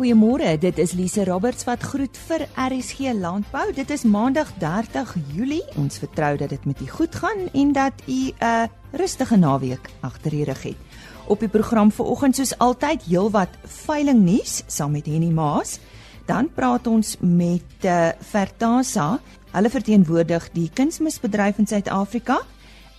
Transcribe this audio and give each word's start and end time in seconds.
Goeiemôre, 0.00 0.54
dit 0.56 0.78
is 0.80 0.94
Lise 0.96 1.26
Roberts 1.28 1.66
wat 1.68 1.82
groet 1.84 2.16
vir 2.24 2.46
RSG 2.56 3.10
Landbou. 3.20 3.66
Dit 3.76 3.90
is 3.92 4.06
Maandag 4.08 4.48
30 4.56 5.10
Julie. 5.34 5.60
Ons 5.76 6.00
vertrou 6.00 6.38
dat 6.40 6.54
dit 6.54 6.64
met 6.64 6.80
u 6.80 6.86
goed 6.88 7.18
gaan 7.20 7.42
en 7.52 7.74
dat 7.76 7.92
u 8.08 8.32
'n 8.32 8.70
rustige 8.96 9.36
naweek 9.36 9.90
agter 10.00 10.30
die 10.30 10.44
rug 10.44 10.62
het. 10.62 10.76
Op 11.26 11.40
die 11.40 11.48
program 11.48 11.92
vanoggend 11.92 12.36
soos 12.36 12.58
altyd 12.58 13.02
heelwat 13.02 13.52
veiling 13.64 14.24
nuus 14.24 14.62
saam 14.66 14.92
met 14.92 15.06
Henny 15.06 15.30
Maas. 15.30 15.78
Dan 16.26 16.48
praat 16.54 16.86
ons 16.86 17.16
met 17.20 17.84
uh, 17.84 18.08
Vertasa. 18.20 19.20
Hulle 19.52 19.70
verteenwoordig 19.70 20.50
die 20.52 20.70
kunsmisbedryf 20.72 21.58
in 21.58 21.66
Suid-Afrika 21.66 22.40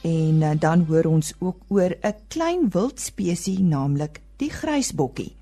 en 0.02 0.42
uh, 0.42 0.52
dan 0.60 0.86
hoor 0.88 1.06
ons 1.06 1.34
ook 1.40 1.58
oor 1.68 1.98
'n 2.02 2.16
klein 2.28 2.70
wildspesie 2.70 3.60
naamlik 3.60 4.22
die 4.38 4.50
grysbokkie. 4.50 5.41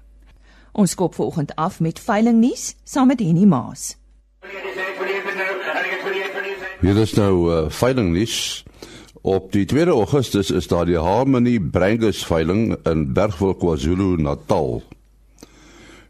Ons 0.72 0.91
skop 0.91 1.16
vanoggend 1.16 1.55
af 1.55 1.80
met 1.80 2.00
veiling 2.00 2.40
nuus 2.40 2.76
saam 2.84 3.08
met 3.08 3.20
Henny 3.20 3.46
Maas. 3.46 3.96
Hier 6.80 6.98
is 6.98 7.14
nou 7.14 7.34
uh, 7.52 7.70
veiling 7.70 8.14
nuus. 8.14 8.64
Op 9.22 9.52
die 9.52 9.66
2 9.66 9.86
Augustus 9.91 10.52
is 10.52 10.68
daar 10.72 10.86
die 10.88 10.98
Harmony 10.98 11.60
Brangus 11.60 12.22
veiling 12.26 12.77
in 12.88 13.10
Bergwil 13.13 13.58
KwaZulu-Natal. 13.60 14.80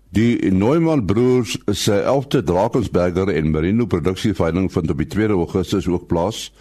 Die 0.09 0.51
Neumann 0.51 1.05
broers 1.05 1.57
se 1.65 2.01
11de 2.01 2.43
Drakensberger 2.43 3.29
en 3.33 3.51
Merino 3.51 3.85
produksie 3.85 4.33
veiling 4.33 4.71
vind 4.73 4.89
op 4.89 4.97
die 4.97 5.07
2 5.07 5.27
Augustus 5.27 5.87
ook 5.87 6.07
plaas 6.09 6.51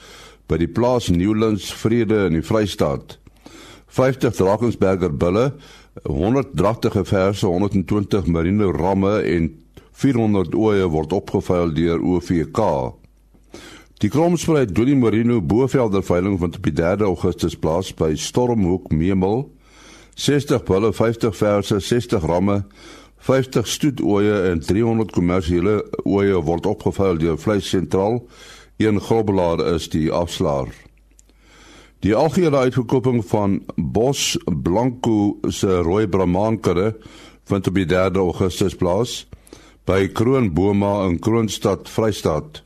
by 0.48 0.56
die 0.56 0.68
plaas 0.68 1.08
Newlands 1.12 1.68
Vrede 1.72 2.26
in 2.28 2.36
die 2.36 2.44
Vrystaat. 2.44 3.18
50 3.92 4.36
Drakensberger 4.36 5.12
bulle 5.16 5.52
100 6.02 6.54
dragtige 6.54 7.04
verse, 7.04 7.46
120 7.46 8.26
marine 8.26 8.72
ramme 8.72 9.20
en 9.22 9.50
400 9.92 10.54
oeye 10.54 10.86
word 10.86 11.12
opgeveil 11.12 11.72
deur 11.74 12.02
OVK. 12.02 12.60
Die 13.98 14.10
Kromspruit 14.10 14.74
Doenie 14.74 14.96
Marino 14.96 15.40
Bovelder 15.42 16.04
veiling 16.06 16.38
vind 16.38 16.56
op 16.56 16.66
die 16.68 16.72
3 16.72 17.02
Augustus 17.02 17.56
plaas 17.58 17.90
by 17.98 18.12
Stormhoek 18.14 18.92
Memel. 18.94 19.48
60 20.14 20.62
bulle, 20.66 20.92
50 20.92 21.34
verse, 21.34 21.80
60 21.80 22.22
ramme, 22.26 22.60
50 23.26 23.66
stoetoeye 23.66 24.36
en 24.52 24.62
300 24.62 25.10
kommersiële 25.14 25.80
oeye 26.06 26.38
word 26.46 26.66
opgeveil 26.66 27.18
deur 27.18 27.38
Vleis 27.38 27.68
Sentraal. 27.68 28.22
Een 28.78 29.00
grobbelaar 29.02 29.64
is 29.74 29.90
die 29.90 30.06
afslaer. 30.14 30.70
Die 31.98 32.14
algehele 32.14 32.56
uitverkoping 32.56 33.24
van 33.26 33.62
Bos 33.74 34.36
Blanco 34.62 35.38
se 35.50 35.80
rooi 35.82 36.06
bramaankudde 36.06 36.92
vind 37.44 37.66
op 37.66 37.74
die 37.74 37.86
3 37.90 38.20
Augustus 38.22 38.76
plaas 38.78 39.24
by 39.88 40.04
Kroonboma 40.12 41.08
in 41.08 41.18
Kroonstad, 41.18 41.88
Vrystaat. 41.90 42.62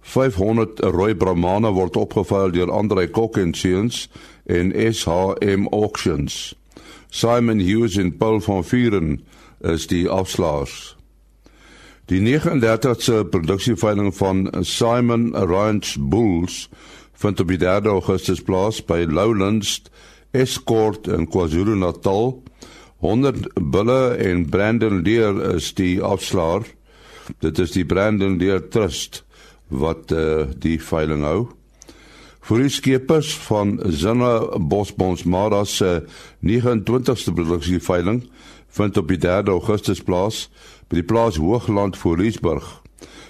500 0.00 0.80
rooi 0.80 1.12
bramane 1.14 1.74
word 1.76 1.96
opgeveil 2.00 2.54
deur 2.54 2.72
Andre 2.72 3.08
Kok 3.10 3.36
en 3.36 3.52
Seuns 3.54 4.06
en 4.46 4.72
SHM 4.72 5.68
Auctions. 5.74 6.54
Simon 7.10 7.60
Hughes 7.60 7.96
en 8.00 8.16
Paul 8.16 8.40
van 8.40 8.64
Vuren 8.64 9.20
is 9.60 9.86
die 9.86 10.08
afslaers. 10.08 10.94
Die 12.08 12.22
39ste 12.22 13.26
produksieveiling 13.28 14.14
van 14.16 14.46
Simon 14.62 15.34
Ranch 15.34 15.96
Bulls 16.00 16.68
vind 17.16 17.40
op 17.40 17.48
die 17.48 17.58
3 17.60 17.88
Augustus 17.92 18.42
plaas 18.44 18.82
by 18.84 19.04
Lowlands 19.08 19.82
Escort 20.36 21.08
in 21.08 21.28
KwaZulu-Natal. 21.28 22.42
100 23.04 23.48
bulle 23.60 24.00
en 24.16 24.48
Brandon 24.48 25.02
Deer 25.02 25.38
is 25.54 25.72
die 25.76 26.02
afslaer. 26.02 26.66
Dit 27.40 27.58
is 27.58 27.74
die 27.76 27.84
Brandon 27.84 28.38
Deer 28.38 28.68
Trust 28.68 29.24
wat 29.68 30.12
uh, 30.14 30.46
die 30.62 30.78
veiling 30.82 31.24
hou. 31.26 31.48
Vir 32.46 32.62
die 32.62 32.70
skeepers 32.70 33.32
van 33.48 33.74
Zinna 33.90 34.58
Bosbons 34.62 35.24
Mara 35.26 35.64
se 35.66 36.04
29ste 36.46 37.34
produksie 37.34 37.80
veiling 37.82 38.22
vind 38.76 38.98
op 39.00 39.10
die 39.10 39.18
3 39.18 39.50
Augustus 39.50 40.02
plaas 40.04 40.46
by 40.86 41.00
die 41.00 41.08
plaas 41.08 41.40
Hoogland 41.42 41.98
voor 41.98 42.20
Riesburg. 42.22 42.85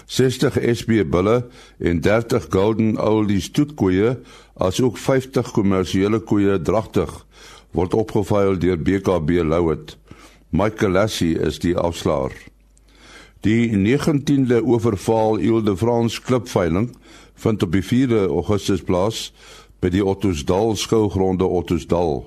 60 0.07 0.61
SB 0.63 1.03
bulle 1.11 1.47
en 1.79 2.01
30 2.01 2.47
Golden 2.51 2.95
Oldie 3.03 3.41
stoetkoeie 3.43 4.17
asook 4.55 4.99
50 5.03 5.51
kommersiële 5.53 6.21
koeie 6.23 6.61
dragtig 6.63 7.11
word 7.75 7.95
opgeveil 7.95 8.55
deur 8.63 8.79
BKB 8.79 9.43
Louet. 9.43 9.97
Michael 10.51 10.95
Lassie 10.95 11.35
is 11.39 11.59
die 11.59 11.75
afslaer. 11.77 12.33
Die 13.43 13.75
19de 13.75 14.63
Oeverval 14.63 15.41
Ile 15.43 15.63
de 15.63 15.77
France 15.77 16.23
klipveiling 16.23 16.93
vind 17.35 17.63
op 17.63 17.75
die 17.75 17.85
4de 17.85 18.29
Augustus 18.31 18.83
plaas 18.87 19.33
by 19.83 19.91
die 19.93 20.05
Ottosdal 20.05 20.77
skougronde 20.79 21.45
Ottosdal. 21.45 22.25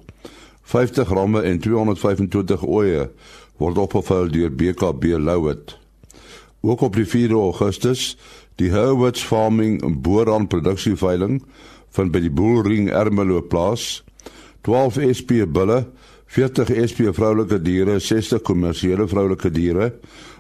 50 0.69 1.09
ramme 1.09 1.41
en 1.41 1.59
225 1.63 2.63
oeye 2.67 3.07
word 3.57 3.79
opgeveil 3.81 4.29
deur 4.35 4.51
BKB 4.51 5.15
Louet. 5.17 5.79
Ook 6.61 6.81
op 6.81 6.95
die 6.95 7.07
4 7.07 7.31
Augustus 7.31 8.17
die 8.55 8.71
Herwoods 8.71 9.23
Farming 9.23 10.01
Boeran 10.01 10.47
produksieveiling 10.47 11.41
van 11.95 12.11
by 12.11 12.19
die 12.19 12.31
Boelring 12.31 12.89
Ermelo 12.91 13.41
plaas. 13.41 14.03
12 14.67 14.99
SP 15.15 15.45
bulle, 15.47 15.85
40 16.29 16.73
SP 16.89 17.07
vroulike 17.15 17.61
diere, 17.63 17.99
60 17.99 18.43
kommersiële 18.45 19.07
vroulike 19.07 19.51
diere 19.51 19.93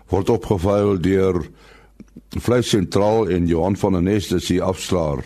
word 0.09 0.29
opgeveil 0.33 0.97
deur 1.01 1.43
Vleis 2.37 2.69
Sentraal 2.69 3.29
en 3.33 3.47
Johan 3.49 3.77
van 3.77 3.97
der 3.97 4.05
Nest 4.05 4.33
as 4.33 4.49
die 4.49 4.61
afslaer. 4.61 5.23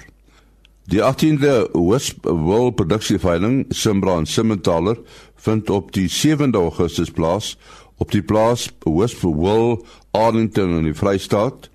Die 0.92 1.00
18de 1.04 1.70
Wisp 1.72 2.28
Wool 2.28 2.74
produksieveiling 2.76 3.66
Simbra 3.72 4.18
en 4.20 4.28
Simmentaler 4.28 5.00
vind 5.44 5.70
op 5.72 5.92
die 5.96 6.10
7de 6.12 6.60
Augustus 6.60 7.12
plaas 7.12 7.54
op 7.98 8.12
die 8.12 8.22
plaas 8.22 8.70
Wool 8.84 9.86
Arlington 10.12 10.78
in 10.78 10.84
die 10.84 10.98
Vrystaat 10.98 11.70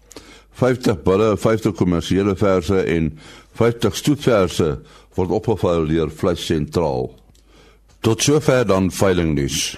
50 0.59 1.03
bulle, 1.03 1.37
50 1.37 1.75
kommersiële 1.79 2.35
verse 2.37 2.83
en 2.83 3.13
50 3.59 3.97
stoetverse 3.97 4.69
word 5.15 5.31
opgeveil 5.35 5.87
deur 5.87 6.11
Vleis 6.11 6.45
Sentraal. 6.47 7.13
Tot 8.03 8.23
sover 8.23 8.67
dan 8.67 8.91
veiling 8.95 9.35
nuus. 9.35 9.77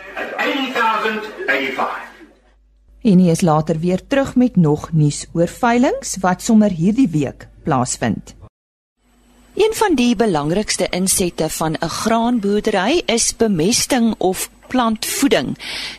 En 3.01 3.21
hy 3.21 3.31
is 3.33 3.41
later 3.41 3.79
weer 3.81 4.01
terug 4.07 4.35
met 4.37 4.57
nog 4.61 4.91
nuus 4.93 5.25
oor 5.33 5.49
veilings 5.49 6.19
wat 6.21 6.45
sommer 6.45 6.73
hierdie 6.73 7.09
week 7.09 7.49
plaasvind. 7.65 8.35
Een 9.57 9.73
van 9.77 9.97
die 9.97 10.13
belangrikste 10.17 10.87
insette 10.97 11.49
van 11.49 11.77
'n 11.81 11.89
graanboerdery 11.89 13.03
is 13.07 13.37
bemesting 13.37 14.15
of 14.19 14.51
plantvoeding. 14.71 15.53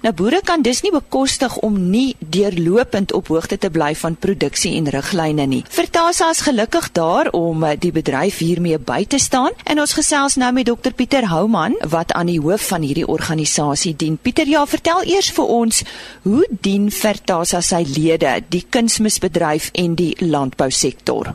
Nou 0.06 0.14
boere 0.16 0.42
kan 0.48 0.64
dus 0.66 0.82
nie 0.86 0.92
bekostig 0.94 1.58
om 1.66 1.78
nie 1.92 2.16
deurlopend 2.20 3.14
op 3.18 3.28
hoogte 3.34 3.58
te 3.58 3.70
bly 3.70 3.92
van 4.00 4.16
produksie 4.16 4.74
en 4.80 4.90
riglyne 4.94 5.46
nie. 5.52 5.62
Vertasa 5.70 6.30
is 6.32 6.44
gelukkig 6.48 6.92
daar 6.98 7.32
om 7.38 7.64
eh, 7.68 7.76
die 7.80 7.92
bedryf 7.92 8.40
hiermee 8.44 8.80
by 8.80 9.04
te 9.06 9.20
staan 9.20 9.52
en 9.64 9.84
ons 9.84 9.96
gesels 9.98 10.38
nou 10.42 10.52
met 10.56 10.70
Dr 10.70 10.96
Pieter 10.96 11.28
Houman 11.32 11.78
wat 11.92 12.16
aan 12.18 12.32
die 12.32 12.40
hoof 12.42 12.68
van 12.72 12.86
hierdie 12.88 13.08
organisasie 13.08 13.96
dien. 13.96 14.18
Pieter, 14.22 14.48
ja, 14.48 14.66
vertel 14.66 15.04
eers 15.12 15.32
vir 15.36 15.56
ons 15.62 15.84
hoe 16.24 16.46
dien 16.50 16.90
Vertasa 16.92 17.62
sy 17.66 17.84
lede, 17.96 18.40
die 18.50 18.64
kunsmisbedryf 18.70 19.72
en 19.74 19.96
die 20.00 20.14
landbousektor? 20.20 21.34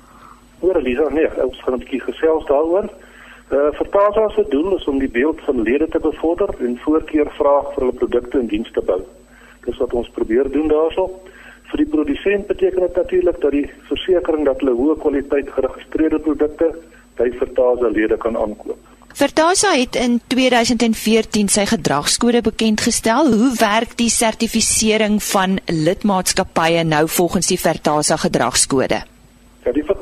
Oor 0.60 0.78
Elisa, 0.80 1.08
nee, 1.12 1.28
ons 1.44 1.58
gaan 1.64 1.74
'n 1.74 1.84
bietjie 1.84 2.00
gesels 2.00 2.47
daaroor. 2.47 2.88
Uh, 3.50 3.58
eh, 3.58 3.72
Vertasa 3.78 4.28
se 4.28 4.44
doel 4.48 4.76
is 4.76 4.84
om 4.84 4.98
die 4.98 5.08
beeld 5.08 5.40
van 5.40 5.62
lede 5.62 5.88
te 5.88 5.98
bevorder 5.98 6.48
en 6.58 6.78
voorkeur 6.82 7.30
vraag 7.38 7.68
vir 7.74 7.84
hulle 7.84 7.98
produkte 8.00 8.38
en 8.38 8.50
dienste 8.50 8.82
bou. 8.82 8.98
Dis 9.66 9.78
wat 9.78 9.92
ons 9.92 10.10
probeer 10.18 10.50
doen 10.50 10.66
daarso. 10.68 11.06
Vir 11.71 11.82
die 11.82 11.91
produsent 11.92 12.47
beteken 12.47 12.80
dit 12.80 12.98
natuurlik 12.98 13.41
dat 13.41 13.54
die 13.54 13.71
versekering 13.88 14.44
dat 14.47 14.60
hulle 14.62 14.74
hoë 14.74 14.98
kwaliteit 14.98 15.50
geregistreerde 15.54 16.18
produkte 16.26 16.72
by 17.16 17.30
Vertasa 17.38 17.91
lede 17.94 18.18
kan 18.18 18.36
aankoop. 18.36 18.78
Vertasa 19.16 19.71
het 19.72 19.97
in 19.97 20.18
2014 20.28 21.48
sy 21.48 21.65
gedragskode 21.71 22.42
bekend 22.44 22.82
gestel. 22.84 23.30
Hoe 23.32 23.54
werk 23.56 23.94
die 23.97 24.10
sertifisering 24.12 25.22
van 25.32 25.56
lidmaatskappye 25.72 26.82
nou 26.84 27.06
volgens 27.09 27.48
die 27.48 27.60
Vertasa 27.60 28.18
gedragskode? 28.21 29.06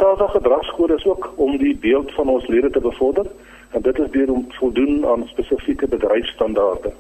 Vertasa 0.05 0.33
gedragskode 0.33 0.95
is 0.95 1.05
ook 1.05 1.33
om 1.37 1.57
die 1.57 1.77
beeld 1.77 2.13
van 2.13 2.29
ons 2.29 2.47
lede 2.47 2.71
te 2.71 2.81
bevorder 2.81 3.27
en 3.71 3.83
dit 3.83 3.99
is 3.99 4.11
deur 4.11 4.33
om 4.33 4.47
voldoen 4.49 5.07
aan 5.07 5.23
spesifieke 5.27 5.89
bedryfstandaarde. 5.89 6.93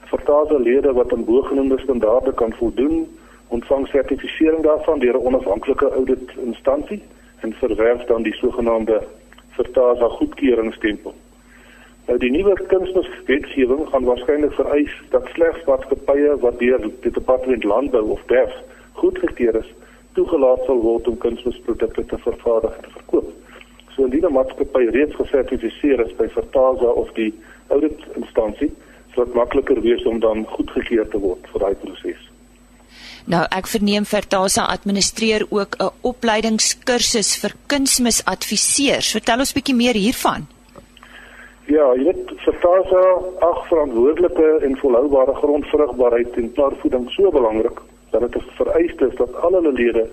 Vertasa 0.00 0.58
lede 0.58 0.92
wat 0.92 1.12
aan 1.12 1.24
bogenoemde 1.24 1.78
standaarde 1.78 2.34
kan 2.34 2.52
voldoen, 2.52 3.16
ontvang 3.48 3.88
sertifisering 3.88 4.62
daarvan 4.62 4.98
deur 4.98 5.14
'n 5.14 5.26
onafhanklike 5.26 5.88
audit 5.88 6.30
instansie 6.44 7.02
en 7.40 7.52
verwerf 7.52 8.04
dan 8.04 8.22
die 8.22 8.34
sogenaamde 8.34 9.02
Vertasa 9.48 10.08
goedkeuringsstempel. 10.08 11.14
Nou 12.06 12.18
die 12.18 12.30
nuwe 12.30 12.66
kunsmiswetgewing 12.66 13.88
gaan 13.88 14.04
waarskynlik 14.04 14.52
vereis 14.52 15.02
dat 15.10 15.28
slegs 15.32 15.64
maatskappye 15.64 16.36
wat 16.40 16.58
deur 16.58 16.80
die 17.00 17.12
departement 17.12 17.64
landbou 17.64 18.10
of 18.10 18.22
DEF 18.26 18.52
goedgekeur 18.92 19.54
is, 19.54 19.72
toegelaat 20.14 20.64
sal 20.66 20.80
word 20.82 21.08
om 21.08 21.18
kunsmisprodukte 21.18 22.04
te 22.06 22.18
vervaardig 22.24 22.76
en 22.76 22.82
te 22.86 22.94
verkoop. 22.96 23.28
So 23.94 24.04
indien 24.04 24.26
'n 24.26 24.32
maatskappy 24.32 24.84
reeds 24.96 25.14
gesertifiseer 25.14 26.00
is 26.06 26.16
by 26.16 26.28
Vertaza 26.28 26.90
of 27.02 27.12
die 27.12 27.32
audit 27.68 27.98
instansie, 28.14 28.70
sal 29.14 29.24
dit 29.24 29.34
makliker 29.34 29.80
wees 29.80 30.04
om 30.04 30.20
dan 30.20 30.44
goedgekeur 30.46 31.08
te 31.08 31.18
word 31.18 31.46
vir 31.52 31.60
daai 31.60 31.74
proses. 31.74 32.30
Nou 33.26 33.44
ek 33.50 33.66
verneem 33.66 34.04
Vertasa 34.04 34.64
administreer 34.64 35.46
ook 35.50 35.76
'n 35.78 35.90
opleidingskursus 36.00 37.36
vir 37.36 37.52
kunsmisadviseurs. 37.66 39.12
Vertel 39.12 39.38
ons 39.38 39.52
bietjie 39.52 39.74
meer 39.74 39.94
hiervan. 39.94 40.46
Ja, 41.66 41.94
jy 41.94 42.04
weet 42.04 42.32
Vertasa 42.36 43.02
ag 43.40 43.68
verantwoordelike 43.68 44.58
en 44.62 44.76
volhoubare 44.76 45.34
grondvrugbaarheid 45.34 46.32
en 46.36 46.52
plaasvoeding 46.52 47.10
so 47.10 47.30
belangrik 47.30 47.78
dat 48.10 48.32
dit 48.32 48.42
vereis 48.58 48.94
is 48.94 49.16
dat 49.16 49.34
al 49.34 49.52
hulle 49.52 49.72
lede 49.72 50.08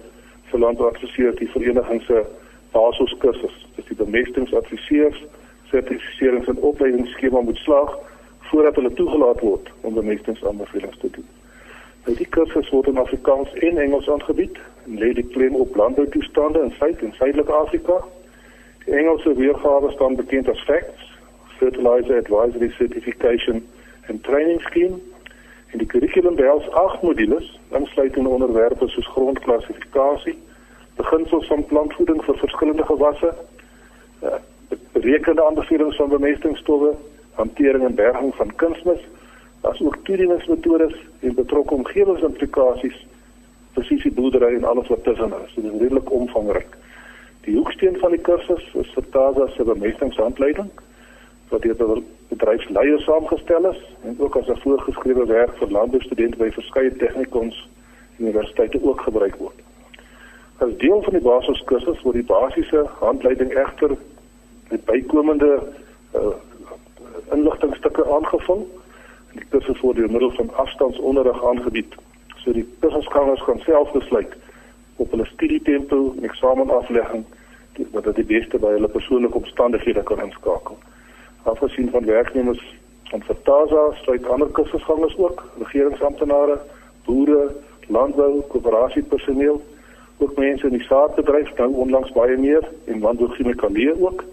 vir 0.49 0.59
landbouadviseurs 0.59 1.35
die 1.35 1.49
vereniging 1.49 2.01
se 2.01 2.25
basiskursus, 2.71 3.65
dis 3.75 3.85
die 3.85 3.97
bemestingsadviseurs 3.97 5.23
sertifiserings 5.71 6.47
en 6.47 6.61
opleidingsskema 6.69 7.41
moet 7.41 7.57
slaag 7.57 7.97
voordat 8.49 8.75
hulle 8.75 8.93
toegelaat 8.93 9.39
word 9.39 9.71
om 9.81 9.93
bemestingsaanbevelings 9.93 10.97
te 10.97 11.09
doen. 11.11 11.25
Nou 12.05 12.15
die 12.15 12.29
kursus 12.31 12.69
word 12.71 12.87
in 12.87 12.97
Afrikaans 12.97 13.53
en 13.53 13.77
Engels 13.83 14.09
aangebied 14.09 14.59
en 14.85 14.99
lê 15.01 15.11
die 15.17 15.27
klem 15.33 15.55
op 15.55 15.75
landboutoestande 15.75 16.61
in 16.63 16.71
Suid- 16.77 17.03
en 17.03 17.13
Suidelike 17.17 17.51
Afrika. 17.51 17.97
Die 18.85 18.95
Engelse 18.95 19.33
weergawe 19.35 19.91
staan 19.91 20.15
bekend 20.15 20.49
as 20.49 20.63
FACTS, 20.63 21.11
Fertilizer 21.57 22.17
Advisory 22.17 22.69
Certification 22.77 23.65
and 24.07 24.23
Training 24.23 24.61
Scheme. 24.61 25.01
En 25.77 25.83
die 25.83 25.91
kurrikulum 25.91 26.35
behels 26.35 26.69
8 26.71 27.01
modules, 27.05 27.59
insluitende 27.69 28.29
onderwerpe 28.29 28.87
soos 28.89 29.07
grondklassifikasie, 29.13 30.33
beginsels 30.97 31.45
van 31.51 31.65
plantvoeding 31.69 32.23
vir 32.25 32.37
verskillende 32.41 32.85
gewasse, 32.87 33.29
berekende 34.95 35.45
aanbevelings 35.45 35.99
van 36.01 36.09
bemestingstowwe, 36.09 36.95
hantering 37.37 37.85
en 37.85 37.99
berging 37.99 38.33
van 38.39 38.55
kunsmis, 38.55 39.05
asook 39.61 39.99
toedieningsmetodes 40.09 40.97
en 41.19 41.37
betrokke 41.43 41.77
omgewingsimplikasies, 41.77 42.97
presisie 43.77 44.11
boerdery 44.17 44.55
en 44.55 44.65
alles 44.65 44.89
wat 44.89 45.03
tussen 45.05 45.37
is. 45.43 45.53
Dit 45.59 45.69
is 45.69 45.79
redelik 45.79 46.11
omvangryk. 46.11 46.73
Die 47.45 47.55
hoeksteen 47.55 48.01
van 48.01 48.17
die 48.17 48.23
kursus 48.31 48.65
is 48.81 48.97
Vertaza 48.97 49.45
se 49.53 49.69
bemestingshandleiding 49.69 50.73
wat 51.49 51.61
deur 51.61 52.01
bedryfsleiers 52.27 53.03
saamgestel 53.03 53.69
is 53.71 53.81
en 54.03 54.15
ook 54.19 54.35
as 54.35 54.47
'n 54.47 54.59
voorgeskrewe 54.63 55.25
werk 55.25 55.57
vir 55.57 55.71
landboustudente 55.71 56.37
by 56.37 56.51
verskeie 56.51 56.95
tegnikons 56.95 57.69
universiteite 58.17 58.79
ook 58.83 59.01
gebruik 59.01 59.35
word. 59.35 59.59
As 60.57 60.77
deel 60.77 61.01
van 61.01 61.13
die 61.13 61.21
basiskursus 61.21 62.01
word 62.01 62.15
die 62.15 62.23
basiese 62.23 62.85
handleiding 62.99 63.53
egter 63.53 63.97
met 64.69 64.85
bykomende 64.85 65.63
uh, 66.15 66.33
inligtingstukke 67.31 68.05
aangevul. 68.05 68.67
Die 69.31 69.45
kursus 69.49 69.79
word 69.79 69.95
deur 69.95 70.11
middel 70.11 70.31
van 70.31 70.55
afstandsonderrig 70.55 71.45
aangebied. 71.45 71.95
So 72.37 72.51
die 72.51 72.65
kursusgangers 72.79 73.43
kan 73.43 73.59
self 73.59 73.91
besluit 73.91 74.35
op 74.95 75.11
hulle 75.11 75.25
studietempo 75.25 76.13
en 76.17 76.23
eksamenaflegging 76.23 77.25
wat 77.91 78.03
dit 78.03 78.15
die 78.15 78.25
beste 78.25 78.57
by 78.57 78.71
hulle 78.73 78.89
persoonlike 78.89 79.37
omstandighede 79.37 80.03
kan 80.03 80.21
inskakel. 80.23 80.77
Afgesien 81.47 81.89
van 81.89 82.05
werknemers 82.05 82.75
van 83.03 83.21
Vertaza, 83.23 83.91
sluit 83.91 84.27
ander 84.27 84.47
kursusgangers 84.51 85.17
ook, 85.17 85.43
regeringsamptenare, 85.57 86.59
boere, 87.05 87.51
landbou, 87.87 88.41
koöperasiepersoneel, 88.47 89.61
ook 90.17 90.35
mense 90.35 90.65
in 90.67 90.75
die 90.75 90.83
saadbedryf, 90.83 91.53
nou 91.55 91.73
onlangs 91.73 92.11
baie 92.11 92.37
meer 92.37 92.67
en 92.85 92.99
landbouchemikalieë 92.99 93.95
ook 93.99 94.23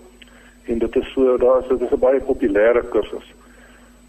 en 0.64 0.78
dit 0.78 0.96
is 0.96 1.10
so 1.12 1.36
daar 1.36 1.60
is 1.60 1.68
dit 1.68 1.80
is 1.80 1.92
'n 1.92 1.98
baie 1.98 2.20
populêre 2.20 2.82
kursus. 2.88 3.26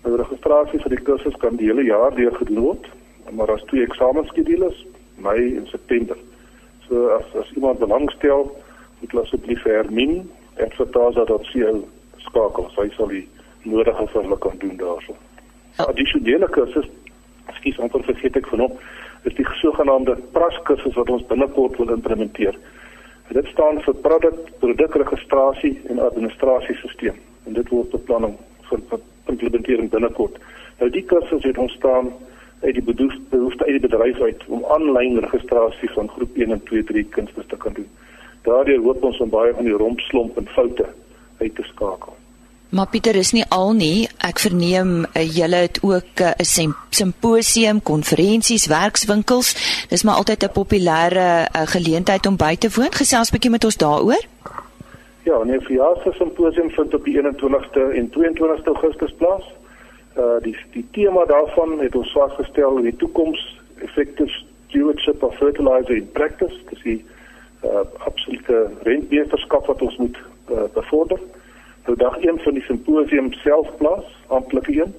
Nou 0.04 0.16
registrasie 0.16 0.80
vir 0.80 0.90
die 0.90 1.04
kursus 1.04 1.36
kan 1.38 1.56
die 1.56 1.68
hele 1.68 1.84
jaar 1.84 2.16
deur 2.16 2.36
gedoen 2.36 2.60
word, 2.60 2.88
maar 3.31 3.48
daar's 3.48 3.66
twee 3.66 3.84
eksamenskedules, 3.84 4.86
Mei 5.18 5.57
en 5.57 5.68
September. 5.68 6.18
So 6.88 7.07
as 7.07 7.36
as 7.36 7.52
iemand 7.56 7.80
belangstel, 7.80 8.56
moet 9.00 9.12
hulle 9.12 9.24
asseblief 9.24 9.63
hermin 9.63 10.31
en 10.54 10.72
vertaza.co 10.72 11.84
skakel. 12.30 12.69
Sy 12.75 12.89
sal 12.98 13.12
die 13.13 13.25
nodige 13.63 14.07
vir 14.12 14.22
hulle 14.22 14.38
kan 14.44 14.57
doen 14.62 14.77
daarso. 14.81 15.16
Addisionele 15.83 16.48
kursus, 16.56 16.88
ekskuus, 17.51 17.80
amper 17.83 18.06
vergeet 18.07 18.38
ek 18.39 18.48
van 18.54 18.66
hom, 18.66 18.77
is 19.25 19.36
die 19.38 19.45
sogenaamde 19.62 20.18
PRAS 20.36 20.57
kursus 20.69 20.95
wat 21.00 21.10
ons 21.10 21.25
binnekort 21.31 21.77
wil 21.81 21.94
implementeer. 21.98 22.57
Dit 23.33 23.48
staan 23.51 23.81
vir 23.81 23.98
produk 24.06 24.38
produkregistrasie 24.62 25.74
en 25.89 26.00
administrasiesisteem 26.00 27.18
en 27.45 27.57
dit 27.57 27.69
word 27.74 27.89
beplan 27.94 28.30
om 28.30 28.38
vir 28.69 29.01
implementering 29.33 29.89
binnekort. 29.89 30.38
Nou 30.80 30.89
die 30.94 31.04
kursus 31.10 31.44
het 31.44 31.57
ontstaan 31.57 32.12
uit 32.62 32.78
die 32.78 32.86
behoefte 32.86 33.66
uit 33.66 33.75
die 33.78 33.83
bedryf 33.88 34.21
uit 34.21 34.45
om 34.48 34.66
aanlyn 34.78 35.19
registrasie 35.25 35.89
van 35.98 36.10
groep 36.10 36.38
1 36.38 36.51
en 36.51 36.63
2 36.69 36.83
3 36.83 37.04
kunste 37.18 37.45
te 37.48 37.57
kan 37.57 37.74
doen. 37.74 37.89
Daardeur 38.45 38.81
hoop 38.86 39.04
ons 39.04 39.19
om 39.19 39.33
baie 39.33 39.54
van 39.57 39.66
die 39.66 39.78
rompslomp 39.81 40.38
en 40.38 40.48
foute 40.54 40.86
uit 41.37 41.55
te 41.55 41.63
skakel. 41.63 42.15
Maar 42.69 42.87
Pieter 42.87 43.15
is 43.15 43.31
nie 43.31 43.45
al 43.49 43.73
nie. 43.73 44.07
Ek 44.19 44.41
verneem 44.43 45.05
uh, 45.05 45.21
julle 45.23 45.61
het 45.67 45.77
ook 45.81 46.19
eh, 46.19 46.33
'n 46.35 46.41
uh, 46.41 46.75
simposium, 46.89 47.81
konferensies, 47.83 48.65
werkswinkels. 48.67 49.55
Dis 49.89 50.03
maar 50.03 50.15
altyd 50.15 50.43
'n 50.43 50.51
populêre 50.51 51.47
uh, 51.47 51.61
geleentheid 51.75 52.25
om 52.25 52.35
by 52.35 52.55
te 52.55 52.69
woon. 52.75 52.91
Gesels 52.91 53.29
'n 53.29 53.31
bietjie 53.31 53.51
met 53.51 53.63
ons 53.63 53.77
daaroor. 53.77 54.23
Ja, 55.23 55.37
'n 55.43 55.61
verjaarsdag 55.61 56.15
simposium 56.15 56.69
vind 56.69 56.93
op 56.93 57.03
die 57.03 57.15
21ste 57.17 57.81
en 57.93 58.09
22ste 58.09 58.71
Augustus 58.73 59.13
plaas. 59.17 59.43
Uh 60.17 60.41
die 60.41 60.57
die 60.71 60.87
tema 60.91 61.25
daarvan 61.25 61.79
het 61.79 61.95
ons 61.95 62.11
vasgestel 62.11 62.81
die 62.81 62.95
toekoms 62.95 63.59
effective 63.77 64.31
stewardship 64.67 65.23
of 65.23 65.35
fertilizer 65.35 65.95
in 65.95 66.11
practice. 66.11 66.55
Dis 66.69 66.81
die 66.83 67.05
uh 67.63 67.83
absolute 67.97 68.69
rentbeheerskap 68.83 69.65
wat 69.65 69.81
ons 69.81 69.97
moet 69.97 70.17
uh, 70.51 70.63
bevorder. 70.74 71.19
Nou 71.86 71.97
dag 71.97 72.18
1 72.18 72.39
van 72.39 72.53
die 72.53 72.63
simposium 72.63 73.31
self 73.33 73.77
plaas, 73.77 74.06
amptelike 74.27 74.81
een. 74.81 74.95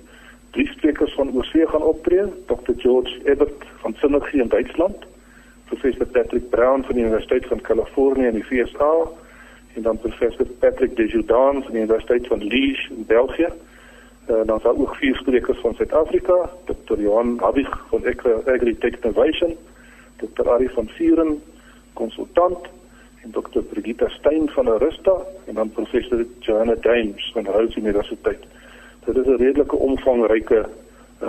Drie 0.51 0.69
sprekers 0.69 1.15
van 1.15 1.31
oorsee 1.35 1.67
gaan 1.67 1.83
optree, 1.83 2.25
Dr. 2.47 2.73
George 2.77 3.21
Ebert 3.25 3.65
van 3.83 3.95
Synergie 3.99 4.41
in 4.41 4.49
Duitsland, 4.49 4.97
Professor 5.65 6.07
Patrick 6.07 6.51
Brown 6.51 6.83
van 6.83 6.95
die 6.95 7.05
Universiteit 7.05 7.47
van 7.47 7.61
Kalifornië 7.61 8.27
in 8.27 8.35
die 8.35 8.47
VSA 8.47 8.95
en 9.75 9.83
dan 9.83 9.99
Professor 9.99 10.47
Patrick 10.47 10.97
Desjardins 10.97 11.65
van 11.65 11.73
die 11.73 11.83
Universiteit 11.83 12.27
van 12.27 12.45
Liège 12.45 12.89
in 12.89 13.05
België. 13.07 13.49
Uh, 14.31 14.37
dan 14.45 14.61
sal 14.61 14.77
ook 14.77 14.95
vier 14.95 15.17
sprekers 15.17 15.59
van 15.59 15.75
Suid-Afrika, 15.75 16.51
Dr. 16.65 17.01
Johan 17.01 17.39
Habig 17.39 17.85
van 17.89 18.05
Agritech 18.45 18.97
Innovation, 19.01 19.57
Dr. 20.17 20.51
Ari 20.51 20.69
van 20.69 20.89
Vieren, 20.89 21.43
konsultant 21.93 22.59
Dr. 23.31 23.61
Brigitte 23.61 24.09
Stein 24.09 24.49
van 24.49 24.69
Arusta 24.69 25.17
en 25.45 25.55
dan 25.55 25.71
professor 25.71 26.25
Joanna 26.39 26.75
James 26.81 27.31
van 27.33 27.45
Rhodes 27.45 27.77
Universiteit. 27.77 28.43
Dit 29.05 29.17
is 29.17 29.27
'n 29.27 29.37
redelike 29.37 29.77
omvangryke 29.77 30.69
uh, 31.23 31.29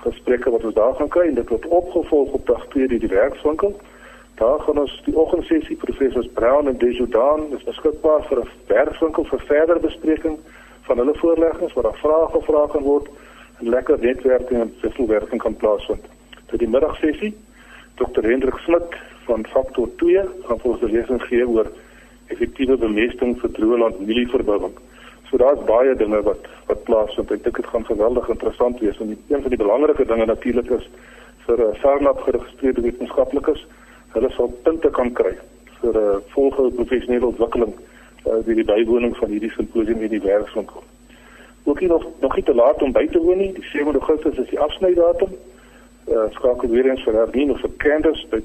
gesprekke 0.00 0.50
wat 0.50 0.64
ons 0.64 0.74
daar 0.74 0.94
gaan 0.94 1.08
kry 1.08 1.26
en 1.26 1.34
dit 1.34 1.48
word 1.48 1.66
opgevolg 1.66 2.32
op 2.32 2.46
dag 2.46 2.66
2 2.66 2.88
deur 2.88 2.98
die 2.98 3.08
werkswinkel. 3.08 3.80
Daar 4.34 4.60
gaan 4.60 4.78
ons 4.78 5.02
die 5.04 5.16
oggendsessie 5.16 5.76
professors 5.76 6.28
Brown 6.34 6.68
en 6.68 6.78
Desjardins 6.78 7.54
is 7.54 7.64
beskikbaar 7.64 8.22
vir 8.28 8.40
'n 8.40 8.48
werkswinkel 8.66 9.24
vir 9.24 9.40
verdere 9.40 9.80
bespreking 9.80 10.38
van 10.82 10.98
hulle 10.98 11.14
voorleggings 11.14 11.72
waar 11.72 11.82
daar 11.82 12.02
vrae 12.02 12.28
gevra 12.28 12.66
kan 12.66 12.82
word 12.82 13.06
en 13.58 13.68
lekker 13.68 13.98
netwerking 14.00 14.60
en 14.60 14.74
wisselwerking 14.80 15.40
kan 15.40 15.56
plaasvind. 15.56 16.04
Tot 16.46 16.58
die 16.58 16.68
middagsessie 16.68 17.34
Dr. 17.94 18.22
Hendrik 18.22 18.58
Smit 18.58 18.96
van 19.26 19.46
faktor 19.52 19.88
2 20.02 20.22
gaan 20.46 20.60
vir 20.62 20.70
ons 20.72 20.82
'n 20.82 20.92
lesing 20.92 21.22
gee 21.22 21.48
oor 21.48 21.68
effektiewe 22.34 22.76
bemesting 22.76 23.38
vir 23.40 23.50
droëland 23.50 24.00
mielieverbouing. 24.06 24.74
So 25.30 25.36
daar's 25.36 25.64
baie 25.66 25.94
dinge 25.94 26.22
wat 26.22 26.46
wat 26.66 26.82
plaasvind. 26.84 27.30
Ek 27.30 27.42
dink 27.44 27.56
dit 27.56 27.66
gaan 27.66 27.86
geweldig 27.86 28.28
interessant 28.28 28.80
wees 28.80 28.98
en 28.98 29.16
een 29.28 29.42
van 29.42 29.52
die 29.54 29.62
belangrike 29.64 30.06
dinge 30.06 30.26
natuurlik 30.26 30.70
is 30.70 30.88
vir 31.46 31.60
uh, 31.62 31.74
SARNAP 31.80 32.20
geregistreerde 32.26 32.80
wetenskaplikes, 32.80 33.66
hulle 34.14 34.30
sal 34.34 34.50
punte 34.62 34.90
kan 34.90 35.12
kry 35.12 35.34
vir 35.80 35.94
'n 35.94 36.02
uh, 36.02 36.16
volgende 36.34 36.74
professionele 36.74 37.26
ontwikkeling 37.26 37.74
uh, 37.74 38.38
deur 38.46 38.58
die 38.62 38.70
bywoning 38.72 39.16
van 39.16 39.30
hierdie 39.30 39.50
simposium 39.50 40.02
in 40.02 40.14
die 40.16 40.22
werkswinkel. 40.22 40.82
Ook 41.64 41.80
hier 41.80 41.88
nog 41.88 42.06
nog 42.20 42.34
nie 42.34 42.44
te 42.44 42.54
laat 42.54 42.82
om 42.82 42.92
by 42.92 43.06
te 43.06 43.18
woon 43.18 43.38
nie. 43.38 43.52
Die 43.52 43.68
7 43.72 43.94
Augustus 43.94 44.38
is 44.38 44.50
die 44.50 44.60
afsnydatum 44.60 45.30
uh, 46.08 46.26
skakel 46.38 46.68
weer 46.70 46.90
eens 46.90 47.04
vir 47.04 47.20
Hermine 47.20 47.52
of 47.52 47.60
vir 47.60 47.76
Candice 47.82 48.26
by 48.30 48.40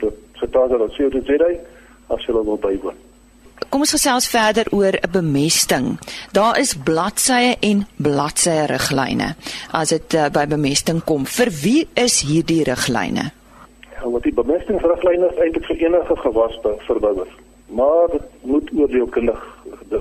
sê 1.27 1.39
hy 1.45 1.53
as 2.09 2.27
jy 2.27 2.33
wil 2.33 2.57
bywoon. 2.57 2.99
kom 3.71 3.85
ons 3.85 3.93
gesels 3.95 4.27
verder 4.27 4.67
oor 4.75 4.95
'n 4.99 5.11
bemesting. 5.11 5.99
Daar 6.31 6.59
is 6.59 6.75
bladsye 6.75 7.55
en 7.59 7.87
bladsye 7.95 8.65
riglyne 8.65 9.35
as 9.71 9.89
dit 9.89 10.13
uh, 10.13 10.29
by 10.29 10.45
bemesting 10.45 11.03
kom. 11.03 11.25
Vir 11.25 11.49
wie 11.63 11.87
is 11.93 12.21
hierdie 12.21 12.63
riglyne? 12.63 13.31
Ja, 13.95 14.09
wat 14.09 14.23
die 14.23 14.33
bemestingsriglyne 14.33 15.29
is 15.31 15.37
eintlik 15.37 15.65
vir 15.65 15.77
enige 15.85 16.15
gewasverbouer. 16.15 17.27
Maar 17.67 18.07
dit 18.11 18.27
moet 18.41 18.69
oordeelkundig 18.73 19.41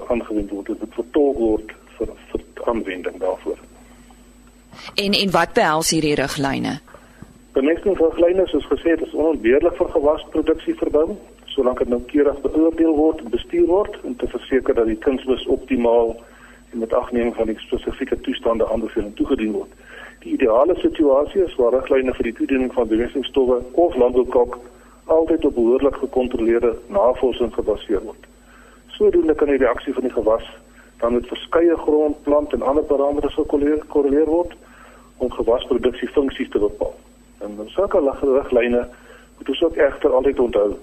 aangewend 0.09 0.51
word. 0.51 0.67
Dit 0.67 0.81
moet 0.81 0.95
vertolk 0.95 1.37
word 1.39 1.73
vir 1.99 2.09
vir 2.31 2.41
aanwending 2.65 3.19
daarvoor. 3.21 3.59
En 4.95 5.15
en 5.15 5.31
wat 5.31 5.53
behels 5.53 5.91
hierdie 5.91 6.15
riglyne? 6.15 6.81
Bemestingsriglyne 7.53 8.45
soos 8.47 8.67
gesê 8.71 8.93
is 8.95 9.15
onontbeerlik 9.15 9.75
vir 9.75 9.89
gewasproduksie 9.91 10.75
verbouing 10.79 11.17
solank 11.51 11.81
dit 11.83 11.89
noukeurig 11.91 12.37
beoordeel 12.45 12.93
word 12.95 13.25
en 13.25 13.33
bestuur 13.33 13.67
word 13.67 13.97
om 14.07 14.15
te 14.21 14.29
verseker 14.31 14.77
dat 14.79 14.87
die 14.87 15.01
kunsmis 15.07 15.47
optimaal 15.55 16.13
en 16.71 16.85
met 16.85 16.95
agneming 16.95 17.35
van 17.35 17.51
die 17.51 17.57
spesifieke 17.65 18.21
toestande 18.29 18.69
aanbeveling 18.71 19.17
toegedien 19.19 19.57
word. 19.57 19.75
Die 20.23 20.37
ideale 20.37 20.79
situasie 20.79 21.43
is 21.49 21.59
waar 21.59 21.75
riglyne 21.75 22.15
vir 22.21 22.31
die 22.31 22.35
toediening 22.39 22.71
van 22.79 22.89
bewegingstowwe 22.95 23.59
of 23.73 23.99
landboukok 24.05 24.61
altyd 25.19 25.51
op 25.51 25.59
behoorlik 25.59 26.01
gekontroleerde 26.05 26.73
navorsing 26.87 27.51
gebaseer 27.59 28.07
word. 28.07 28.31
Sodoende 28.95 29.35
kan 29.35 29.51
die 29.51 29.59
reaksie 29.67 29.99
van 29.99 30.07
die 30.07 30.15
gewas 30.21 30.47
dan 31.03 31.19
met 31.19 31.27
verskeie 31.35 31.77
grond, 31.83 32.23
plant 32.23 32.55
en 32.55 32.63
ander 32.63 32.87
parameters 32.87 33.35
gekorreleer 33.43 34.35
word 34.39 34.59
om 35.19 35.39
gewasproduksie 35.43 36.15
funksies 36.15 36.55
te 36.55 36.63
bepaal. 36.71 36.95
En 37.41 37.59
sulke 37.67 38.01
riglyne 38.21 38.89
moet 39.39 39.49
ons 39.49 39.63
ook 39.63 39.77
egter 39.77 40.13
altyd 40.13 40.41
onthou 40.41 40.77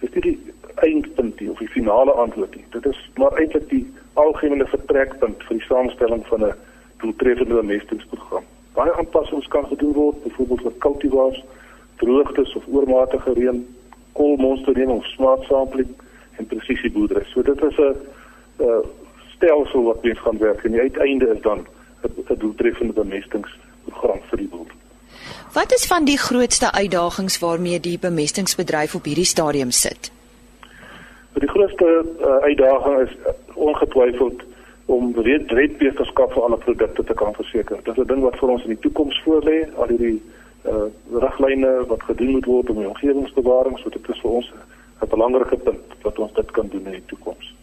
is 0.00 0.12
nie 0.14 0.22
die 0.22 0.38
eindpunt 0.84 1.40
nie 1.40 1.50
of 1.50 1.58
die 1.58 1.72
finale 1.72 2.12
antwoord 2.12 2.54
nie. 2.56 2.64
Dit 2.70 2.86
is 2.86 2.98
maar 3.16 3.36
eintlik 3.40 3.68
die 3.70 3.84
algemene 4.20 4.66
vertrekpunt 4.68 5.44
vir 5.48 5.58
die 5.58 5.66
samestelling 5.68 6.24
van 6.28 6.44
'n 6.44 6.54
doeltreffende 7.00 7.54
bemestingsprogram. 7.54 8.44
Baie 8.74 8.92
aanpassings 8.92 9.48
kan 9.48 9.66
gedoen 9.66 9.92
word, 9.92 10.22
byvoorbeeld 10.22 10.62
vir 10.62 10.78
kultivars, 10.78 11.44
droogtes 11.96 12.54
of 12.56 12.64
oormatige 12.68 13.32
reën, 13.32 13.64
koolmonstering 14.12 14.90
of 14.90 15.04
smart 15.04 15.44
sampling 15.44 15.88
en 16.36 16.46
presisieboerdery. 16.46 17.24
So 17.24 17.42
dit 17.42 17.62
is 17.62 17.78
'n 17.78 17.96
stelsel 19.34 19.82
wat 19.82 20.02
mens 20.02 20.18
gaan 20.18 20.38
werk 20.38 20.64
en 20.64 20.72
die 20.72 20.80
uiteinde 20.80 21.28
is 21.28 21.40
dan 21.40 21.66
'n 22.02 22.38
doeltreffende 22.38 22.92
bemestingsprogram 22.92 24.20
vir 24.28 24.38
die 24.38 24.48
boer. 24.48 24.75
Wat 25.52 25.72
is 25.72 25.86
van 25.86 26.04
die 26.04 26.18
grootste 26.18 26.72
uitdagings 26.72 27.38
waarmee 27.38 27.80
die 27.80 27.98
bemestingsbedryf 27.98 28.94
op 28.94 29.04
hierdie 29.04 29.24
stadium 29.24 29.70
sit? 29.70 30.10
Die 31.32 31.48
grootste 31.48 32.04
uh, 32.20 32.36
uitdaging 32.36 33.00
is 33.08 33.16
uh, 33.26 33.32
ongetwyfeld 33.54 34.42
om 34.86 35.14
redbeesterskap 35.48 36.32
vir 36.32 36.42
alle 36.42 36.56
produkte 36.56 37.04
te 37.04 37.14
kan 37.14 37.34
verseker. 37.34 37.76
Dit 37.82 37.96
is 37.96 38.04
'n 38.04 38.06
ding 38.06 38.22
wat 38.22 38.38
vir 38.38 38.48
ons 38.48 38.62
in 38.62 38.74
die 38.74 38.84
toekoms 38.84 39.22
voorlê, 39.24 39.66
al 39.76 39.88
hierdie 39.88 40.22
uh, 40.64 40.86
riglyne 41.12 41.84
wat 41.86 42.02
gedoen 42.02 42.30
moet 42.30 42.44
word 42.44 42.70
om 42.70 42.78
die 42.78 42.88
omgewingsbewaring, 42.88 43.78
so 43.78 43.88
dit 43.90 44.08
is 44.08 44.20
vir 44.20 44.30
ons 44.30 44.52
'n 45.00 45.08
belangrike 45.08 45.56
punt 45.56 45.96
dat 46.02 46.18
ons 46.18 46.32
dit 46.32 46.50
kan 46.50 46.68
doen 46.68 46.84
in 46.84 46.98
die 46.98 47.06
toekoms. 47.06 47.54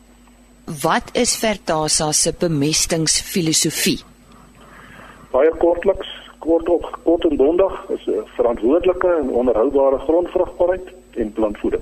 Wat 0.81 1.09
is 1.11 1.35
Vertasa 1.35 2.11
se 2.11 2.33
bemestingsfilosofie? 2.39 3.99
Baie 5.31 5.51
kortliks, 5.57 6.07
kort 6.43 6.69
op 6.69 6.99
kort 7.03 7.25
en 7.29 7.35
bondig 7.35 7.73
is 7.95 8.05
'n 8.05 8.27
verantwoordelike 8.35 9.09
en 9.21 9.29
onderhoudbare 9.29 9.97
grondvrugbaarheid 9.97 10.87
en 11.15 11.31
plantvoeding. 11.31 11.81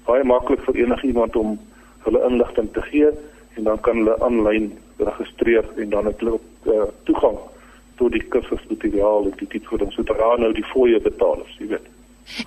baie 0.07 0.25
maklik 0.25 0.61
vir 0.67 0.83
enigiemand 0.85 1.37
om 1.37 1.59
hulle 2.05 2.23
inligting 2.29 2.71
te 2.73 2.83
gee 2.91 3.11
en 3.57 3.65
dan 3.71 3.81
kan 3.81 4.03
hulle 4.03 4.17
aanlyn 4.21 4.73
registreer 4.99 5.65
en 5.77 5.91
dan 5.91 6.07
het 6.07 6.21
hulle 6.21 6.39
uh, 6.71 6.87
toegang 7.09 7.39
tot 7.99 8.13
die 8.13 8.23
kursusmateriaal 8.29 9.29
en 9.31 9.37
die 9.39 9.49
tipe 9.49 9.79
van 9.79 9.93
sodra 9.95 10.35
nou 10.39 10.53
die 10.53 10.67
fooie 10.73 11.01
betaal 11.01 11.43
is, 11.47 11.59
jy 11.59 11.69
weet. 11.75 11.91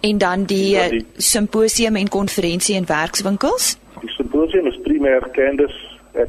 En 0.01 0.17
dan 0.17 0.43
die, 0.49 0.69
ja, 0.73 0.87
die 0.89 1.05
simposium 1.17 1.95
en 1.95 2.09
konferensie 2.09 2.75
en 2.75 2.87
werkswinkels? 2.89 3.75
Die 4.01 4.11
simposium 4.15 4.67
is 4.67 4.79
primêr 4.85 5.23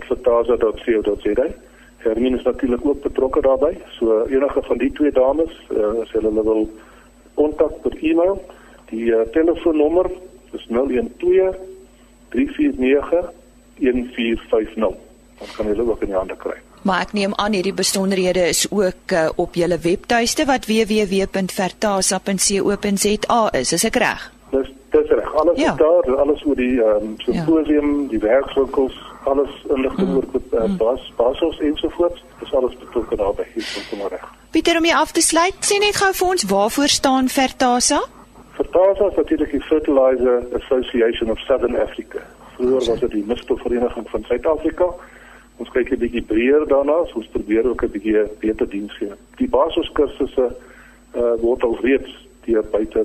fataza.co.za. 0.08 1.46
Hermine 1.98 2.36
is 2.36 2.42
natuurlik 2.42 2.86
ook 2.86 3.02
betrokke 3.02 3.40
daarbey. 3.40 3.80
So 3.98 4.24
enige 4.28 4.62
van 4.62 4.78
die 4.78 4.92
twee 4.92 5.12
dames, 5.12 5.50
uh, 5.72 6.00
as 6.02 6.12
hulle 6.12 6.32
wil 6.42 6.68
kontak 7.34 7.80
per 7.82 7.96
e-mail, 8.00 8.38
die 8.92 9.10
uh, 9.10 9.24
telefoonnommer 9.32 10.10
dis 10.50 10.66
012 10.68 11.56
349 12.28 13.30
1450. 13.78 14.96
Dan 15.38 15.48
kan 15.56 15.66
jy 15.66 15.76
hulle 15.76 15.90
ook 15.90 16.02
in 16.02 16.12
die 16.12 16.16
hande 16.16 16.36
kry. 16.36 16.56
Maar 16.82 17.00
ek 17.06 17.12
neem 17.12 17.34
aan 17.34 17.52
hierdie 17.52 17.74
besonderhede 17.74 18.48
is 18.48 18.70
ook 18.70 19.12
uh, 19.12 19.28
op 19.36 19.54
julle 19.54 19.78
webtuiste 19.82 20.44
wat 20.46 20.66
www.vertasa.co.za 20.66 23.50
is. 23.58 23.72
Is 23.72 23.84
ek 23.84 23.96
reg? 24.02 24.32
Dis 24.50 24.68
dis 24.94 25.10
reg. 25.10 25.34
Alles 25.34 25.58
ja. 25.58 25.72
is 25.72 25.78
daar, 25.78 26.16
alles 26.16 26.44
oor 26.44 26.56
die 26.56 26.82
ehm 26.82 27.04
um, 27.04 27.14
simposium, 27.18 28.02
ja. 28.02 28.08
die 28.08 28.18
werkswinkels, 28.22 28.94
alles 29.24 29.50
inligting 29.74 30.08
mm. 30.08 30.16
oor 30.16 30.24
uh, 30.62 30.76
bas 30.80 31.12
basels 31.16 31.58
ensovoorts. 31.60 32.24
Dis 32.40 32.54
alles 32.54 32.76
betrokke 32.78 33.16
daarbey. 33.16 33.46
Hier 33.54 33.62
is 33.62 33.90
maar 33.98 34.10
reg. 34.14 34.24
Pieter 34.50 34.76
om 34.78 34.84
jy 34.84 34.94
af 34.96 35.12
te 35.12 35.20
sluit, 35.20 35.54
sê 35.60 35.78
net 35.82 35.96
gou 35.98 36.12
vir 36.14 36.28
ons 36.28 36.44
waarvoor 36.48 36.88
staan 36.88 37.28
Vertasa? 37.28 38.00
Vertasa 38.58 39.08
is 39.08 39.16
natuurlik 39.16 39.50
die 39.50 39.60
Fertilizer 39.60 40.42
Association 40.60 41.30
of 41.30 41.38
Southern 41.38 41.76
Africa. 41.76 42.18
Vroeger 42.54 42.86
was 42.90 43.00
dit 43.00 43.10
die 43.10 43.24
Mistelvereniging 43.26 44.10
van 44.10 44.24
Suid-Afrika. 44.26 44.88
Ons 45.56 45.70
kyk 45.70 45.90
'n 45.90 45.98
bietjie 45.98 46.22
breër 46.22 46.66
daarna, 46.66 47.04
so 47.06 47.22
ons 47.22 47.30
probeer 47.36 47.68
ook 47.70 47.82
'n 47.82 47.90
bietjie 47.90 48.22
beter 48.38 48.68
diens 48.68 48.96
gee. 48.98 49.12
Die 49.36 49.48
basiskursusse 49.48 50.46
uh, 51.14 51.34
word 51.40 51.62
al 51.62 51.78
reeds 51.82 52.26
deur 52.44 52.64
buite 52.70 53.02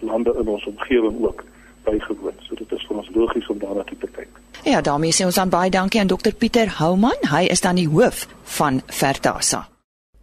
lande 0.00 0.34
in 0.40 0.48
ons 0.48 0.64
omgewing 0.64 1.24
ook 1.24 1.44
bygewoon. 1.84 2.36
So 2.40 2.54
dit 2.54 2.72
is 2.72 2.86
vir 2.86 2.96
ons 2.96 3.10
logies 3.14 3.48
om 3.48 3.58
daarna 3.58 3.82
te 3.82 3.96
kyk. 3.96 4.28
Ja, 4.64 4.80
daarmee 4.80 5.12
sê 5.12 5.24
ons 5.24 5.38
aan 5.38 5.48
baie 5.48 5.70
dankie 5.70 6.00
aan 6.00 6.06
Dr 6.06 6.34
Pieter 6.38 6.68
Houman. 6.68 7.20
Hy 7.30 7.44
is 7.44 7.60
dan 7.60 7.74
die 7.74 7.88
hoof 7.88 8.28
van 8.42 8.80
Fertasa. 8.86 9.68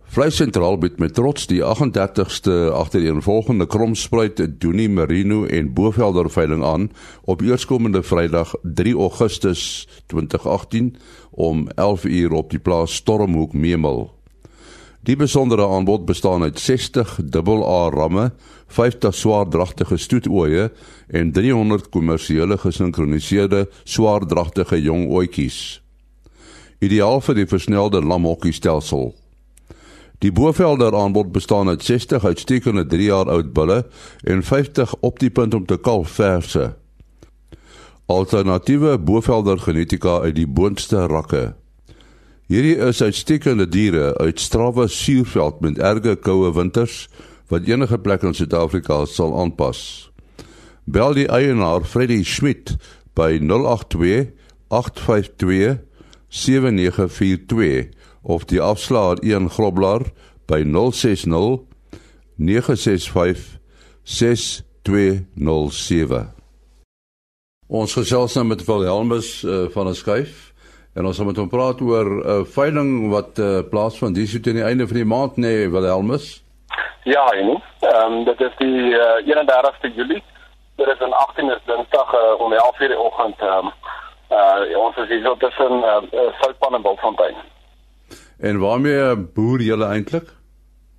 Vleisentraal 0.08 0.78
bied 0.80 1.02
met 1.04 1.14
trots 1.14 1.50
die 1.52 1.60
38ste 1.60 2.54
agtereenvolgende 2.72 3.66
kromspruit 3.68 4.40
Doenie 4.62 4.88
Merino 4.90 5.44
en 5.46 5.74
Bovelder 5.76 6.30
veiling 6.32 6.64
aan 6.64 6.88
op 7.28 7.42
eerskomende 7.44 8.00
Vrydag 8.04 8.54
3 8.64 8.96
Augustus 8.96 9.88
2018 10.06 10.96
om 11.32 11.68
11 11.76 12.06
uur 12.06 12.32
op 12.32 12.50
die 12.56 12.60
plaas 12.60 12.96
Stormhoek 12.96 13.54
Memel. 13.54 14.08
Die 15.04 15.16
besondere 15.16 15.68
aanbod 15.68 16.06
bestaan 16.06 16.44
uit 16.44 16.60
60 16.60 17.20
dubbel 17.24 17.68
A 17.68 17.90
ramme, 17.90 18.32
50 18.68 19.16
swaardragtige 19.16 19.98
stoetoeie 19.98 20.72
en 21.08 21.32
300 21.32 21.90
kommersiële 21.90 22.58
gesinkroniseerde 22.58 23.68
swaardragtige 23.84 24.82
jong 24.82 25.12
oetjies. 25.12 25.82
Ideaal 26.80 27.22
vir 27.22 27.44
die 27.44 27.48
versnelde 27.48 28.02
lamhokkie 28.02 28.56
stelsel. 28.56 29.12
Die 30.26 30.32
Bovelder 30.32 30.96
aanbod 30.98 31.32
bestaan 31.32 31.70
uit 31.70 31.84
60 31.84 32.26
uitstekende 32.26 32.86
3 32.86 33.04
jaar 33.04 33.30
oud 33.30 33.54
bulle 33.54 33.86
en 34.24 34.44
50 34.44 34.96
op 35.06 35.20
die 35.20 35.30
punt 35.30 35.54
om 35.54 35.66
te 35.66 35.78
kalf 35.78 36.10
verse. 36.10 36.74
Alternatiewe 38.06 38.98
Bovelder 38.98 39.60
genetika 39.60 40.20
uit 40.20 40.36
die 40.36 40.48
boonste 40.48 41.06
rakke. 41.06 41.54
Hierdie 42.50 42.78
is 42.88 43.02
uitstekende 43.02 43.68
diere 43.70 44.16
uit 44.18 44.40
strawwe 44.40 44.88
suurveld 44.88 45.60
met 45.62 45.78
erge 45.78 46.16
koue 46.16 46.50
winters 46.56 47.06
wat 47.54 47.70
enige 47.70 48.00
plek 48.02 48.26
in 48.26 48.34
Suid-Afrika 48.34 49.04
sal 49.06 49.38
aanpas. 49.38 50.10
Bel 50.86 51.14
die 51.14 51.28
eienaar 51.30 51.86
Freddie 51.86 52.24
Schmidt 52.26 52.74
by 53.14 53.38
082 53.38 54.32
852 54.74 55.78
7942 56.28 57.94
of 58.24 58.46
die 58.46 58.62
afslaer 58.62 59.18
1 59.24 59.50
groblaar 59.50 60.02
by 60.46 60.64
060 60.64 61.60
965 62.38 63.58
6207. 64.04 66.34
Ons 67.68 67.94
gesels 67.94 68.36
nou 68.38 68.46
met 68.48 68.66
Wilhelmus 68.66 69.44
uh, 69.44 69.68
van 69.74 69.88
'n 69.88 69.96
skuif 69.96 70.54
en 70.96 71.06
ons 71.06 71.18
gaan 71.18 71.26
met 71.26 71.38
hom 71.38 71.50
praat 71.50 71.82
oor 71.82 72.06
'n 72.06 72.22
uh, 72.24 72.46
veiling 72.46 73.10
wat 73.12 73.40
uh, 73.40 73.60
plaasvind 73.70 74.18
hier 74.18 74.28
so 74.28 74.40
teen 74.40 74.56
die 74.56 74.64
einde 74.64 74.88
van 74.88 74.96
die 74.96 75.06
maand 75.06 75.36
nê 75.36 75.42
nee, 75.42 75.70
Wilhelmus. 75.70 76.44
Ja, 77.04 77.28
en 77.28 77.62
ehm 77.80 78.14
um, 78.14 78.24
dit 78.24 78.42
is 78.42 78.56
die 78.58 78.96
uh, 78.96 79.28
31ste 79.28 79.94
Julie. 79.96 80.24
Dit 80.76 80.88
is 80.88 81.00
in 81.00 81.14
18 81.14 81.50
is 81.50 81.62
Dinsdag 81.66 82.14
uh, 82.14 82.40
om 82.40 82.54
11:00 82.54 82.82
in 82.82 82.88
die 82.88 83.00
oggend 83.00 83.40
ehm 83.40 83.66
um, 83.66 83.72
uh 84.30 84.80
ons 84.86 84.98
is 84.98 85.08
hier 85.08 85.36
tussen 85.38 85.84
uh, 85.84 86.02
Soutpan 86.40 86.76
en 86.76 86.82
Bultfontein. 86.82 87.36
En 88.39 88.60
waarmee 88.60 89.15
boer 89.15 89.62
julle 89.62 89.86
eintlik? 89.86 90.29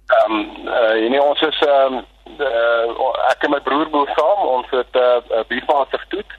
Ehm 0.07 0.33
um, 0.33 0.67
uh, 0.67 1.11
nee, 1.11 1.23
ons 1.23 1.41
is 1.41 1.59
ehm 1.61 1.95
um, 1.95 2.05
uh, 2.39 3.31
ek 3.31 3.45
en 3.47 3.51
my 3.51 3.61
broer 3.61 3.91
boer 3.91 4.11
saam. 4.17 4.47
Ons 4.47 4.71
het 4.71 4.95
'n 4.95 5.23
uh, 5.33 5.45
beefmaster 5.49 6.05
toet. 6.09 6.33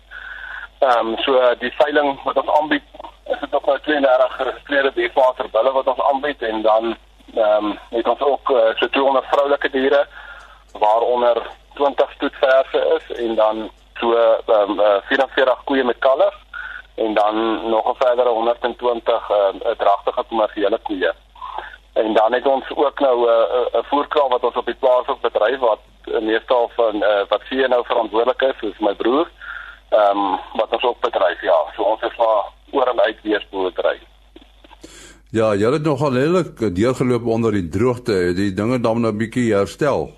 Ehm 0.79 1.07
um, 1.07 1.17
so 1.17 1.39
uh, 1.39 1.59
die 1.59 1.71
veiling 1.77 2.19
wat 2.23 2.37
ons 2.37 2.51
aanbied 2.59 2.83
is 3.25 3.39
dit 3.39 3.55
op 3.55 3.67
'n 3.67 3.79
32 3.83 4.35
geregistreerde 4.35 4.91
beefmaster 4.91 5.49
bulle 5.49 5.71
wat 5.71 5.87
ons 5.87 6.01
aanbied 6.11 6.41
en 6.41 6.61
dan 6.61 6.97
ehm 7.35 7.65
um, 7.65 7.79
het 7.89 8.07
ons 8.07 8.21
ook 8.21 8.49
uh, 8.49 8.75
so 8.75 8.89
200 8.89 9.25
vroulike 9.25 9.69
diere 9.69 10.07
waaronder 10.71 11.41
20 11.73 12.11
stoetverse 12.11 12.79
is 12.97 13.17
en 13.17 13.35
dan 13.35 13.69
so 13.99 14.13
ehm 14.13 14.69
um, 14.69 14.79
uh, 14.79 14.95
44 15.07 15.63
koeie 15.63 15.83
met 15.83 15.99
kalvers 15.99 16.48
en 17.09 17.15
dan 17.15 17.69
nog 17.69 17.85
'n 17.89 17.95
verdere 18.05 18.29
120 18.29 19.29
ehm 19.29 19.55
uh, 19.55 19.71
dragtige 19.77 20.23
kommersiële 20.29 20.79
koeie. 20.83 21.13
En 21.93 22.13
dan 22.13 22.33
het 22.33 22.45
ons 22.45 22.65
ook 22.75 22.99
nou 22.99 23.17
'n 23.25 23.31
uh, 23.73 23.79
'n 23.79 23.89
voerkraal 23.91 24.29
wat 24.29 24.43
ons 24.43 24.55
op 24.55 24.65
die 24.65 24.81
plaas 24.83 25.07
ook 25.07 25.21
bedryf 25.21 25.59
wat 25.59 25.79
meestal 26.21 26.71
van 26.75 26.95
uh, 26.95 27.21
wat 27.27 27.41
sien 27.49 27.69
nou 27.69 27.85
verantwoordelik 27.85 28.41
is, 28.41 28.57
soos 28.59 28.79
my 28.79 28.93
broer. 28.95 29.27
Ehm 29.89 30.17
um, 30.17 30.39
wat 30.53 30.71
ons 30.71 30.83
ook 30.83 30.99
bedryf, 30.99 31.41
ja. 31.41 31.59
So 31.75 31.81
ons 31.83 32.01
is 32.01 32.17
maar 32.17 32.43
oor 32.71 32.87
en 32.87 33.01
uit 33.01 33.21
weesboerdery. 33.21 33.99
Ja, 35.31 35.53
jy 35.53 35.71
het 35.71 35.83
nogal 35.83 36.13
redelik 36.13 36.75
deurgeloop 36.75 37.25
onder 37.25 37.51
die 37.51 37.69
droogte. 37.69 38.33
Die 38.33 38.53
dinge 38.53 38.79
dan 38.79 39.01
nou 39.01 39.13
'n 39.13 39.17
bietjie 39.17 39.53
herstel. 39.53 40.09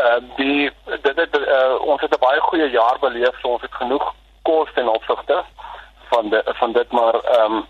Uh 0.00 0.18
die 0.36 0.70
dit 1.02 1.16
het 1.16 1.38
uh, 1.38 1.80
ons 1.80 2.00
het 2.00 2.14
'n 2.14 2.20
baie 2.20 2.40
goeie 2.40 2.70
jaar 2.70 2.96
beleef, 3.00 3.40
so 3.40 3.48
ons 3.48 3.62
het 3.62 3.74
genoeg 3.74 4.14
kos 4.50 4.72
ten 4.74 4.88
opsigte 4.88 5.44
van 6.10 6.28
de, 6.28 6.40
van 6.60 6.72
dit 6.72 6.90
maar 6.92 7.14
ehm 7.14 7.52
um, 7.52 7.66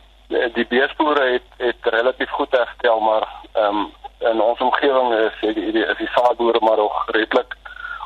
die 0.54 0.66
beesboere 0.72 1.24
het 1.32 1.48
het 1.56 1.94
relatief 1.96 2.30
goed 2.30 2.52
herstel 2.60 3.00
maar 3.00 3.24
ehm 3.52 3.76
um, 3.76 3.88
in 4.30 4.40
ons 4.40 4.60
omgewing 4.60 5.14
is 5.14 5.36
die, 5.40 5.54
die, 5.54 5.72
die 5.72 5.86
is 5.92 5.98
die 5.98 6.12
saadboere 6.14 6.60
maar 6.60 6.76
nog 6.76 7.04
redelik 7.16 7.56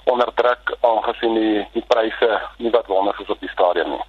onder 0.04 0.30
druk 0.34 0.76
aangesien 0.80 1.34
die 1.34 1.66
die 1.72 1.84
pryse 1.86 2.40
nie 2.58 2.70
wat 2.70 2.86
wonder 2.86 3.20
is 3.22 3.32
op 3.34 3.40
die 3.40 3.54
stadium 3.56 3.90
nie. 3.90 4.04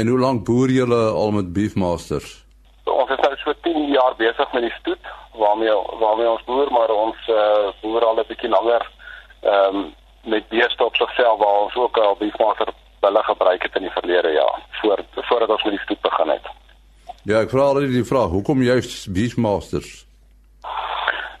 En 0.00 0.08
hoe 0.08 0.18
lank 0.18 0.44
boer 0.44 0.70
julle 0.70 1.00
al 1.22 1.30
met 1.30 1.52
Beefmasters? 1.52 2.44
Ons 2.84 3.10
is 3.10 3.22
nou 3.24 3.36
so 3.36 3.52
10 3.62 3.92
jaar 3.92 4.16
besig 4.16 4.52
met 4.52 4.66
die 4.68 4.76
stoet 4.80 5.12
waarmee 5.42 5.76
waarmee 6.00 6.30
ons 6.30 6.44
boer 6.44 6.72
maar 6.72 6.90
ons 6.90 7.28
uh, 7.28 7.68
boer 7.82 8.04
al 8.04 8.20
'n 8.20 8.28
bietjie 8.28 8.52
langer 8.56 8.90
ehm 9.40 9.76
um, 9.76 9.94
met 10.24 10.48
beeste 10.48 10.84
op 10.84 10.96
sigself 10.96 11.38
waar 11.38 11.60
ons 11.64 11.74
ook 11.76 11.96
al 11.98 12.16
Beefmaster 12.18 12.68
hulle 13.18 13.34
gebruik 13.34 13.62
het 13.62 13.74
in 13.74 13.82
die 13.82 13.90
verlede 13.90 14.32
jaar 14.32 14.62
voor 14.70 15.04
voordat 15.14 15.50
ons 15.50 15.62
met 15.62 15.72
die 15.72 15.80
stoet 15.80 16.00
begin 16.00 16.28
het. 16.28 16.46
Ja, 17.22 17.40
ek 17.40 17.50
vra 17.50 17.60
al 17.60 17.80
die 17.90 18.04
vraag, 18.04 18.30
hoekom 18.30 18.62
juist 18.62 19.12
Beastmasters? 19.12 20.06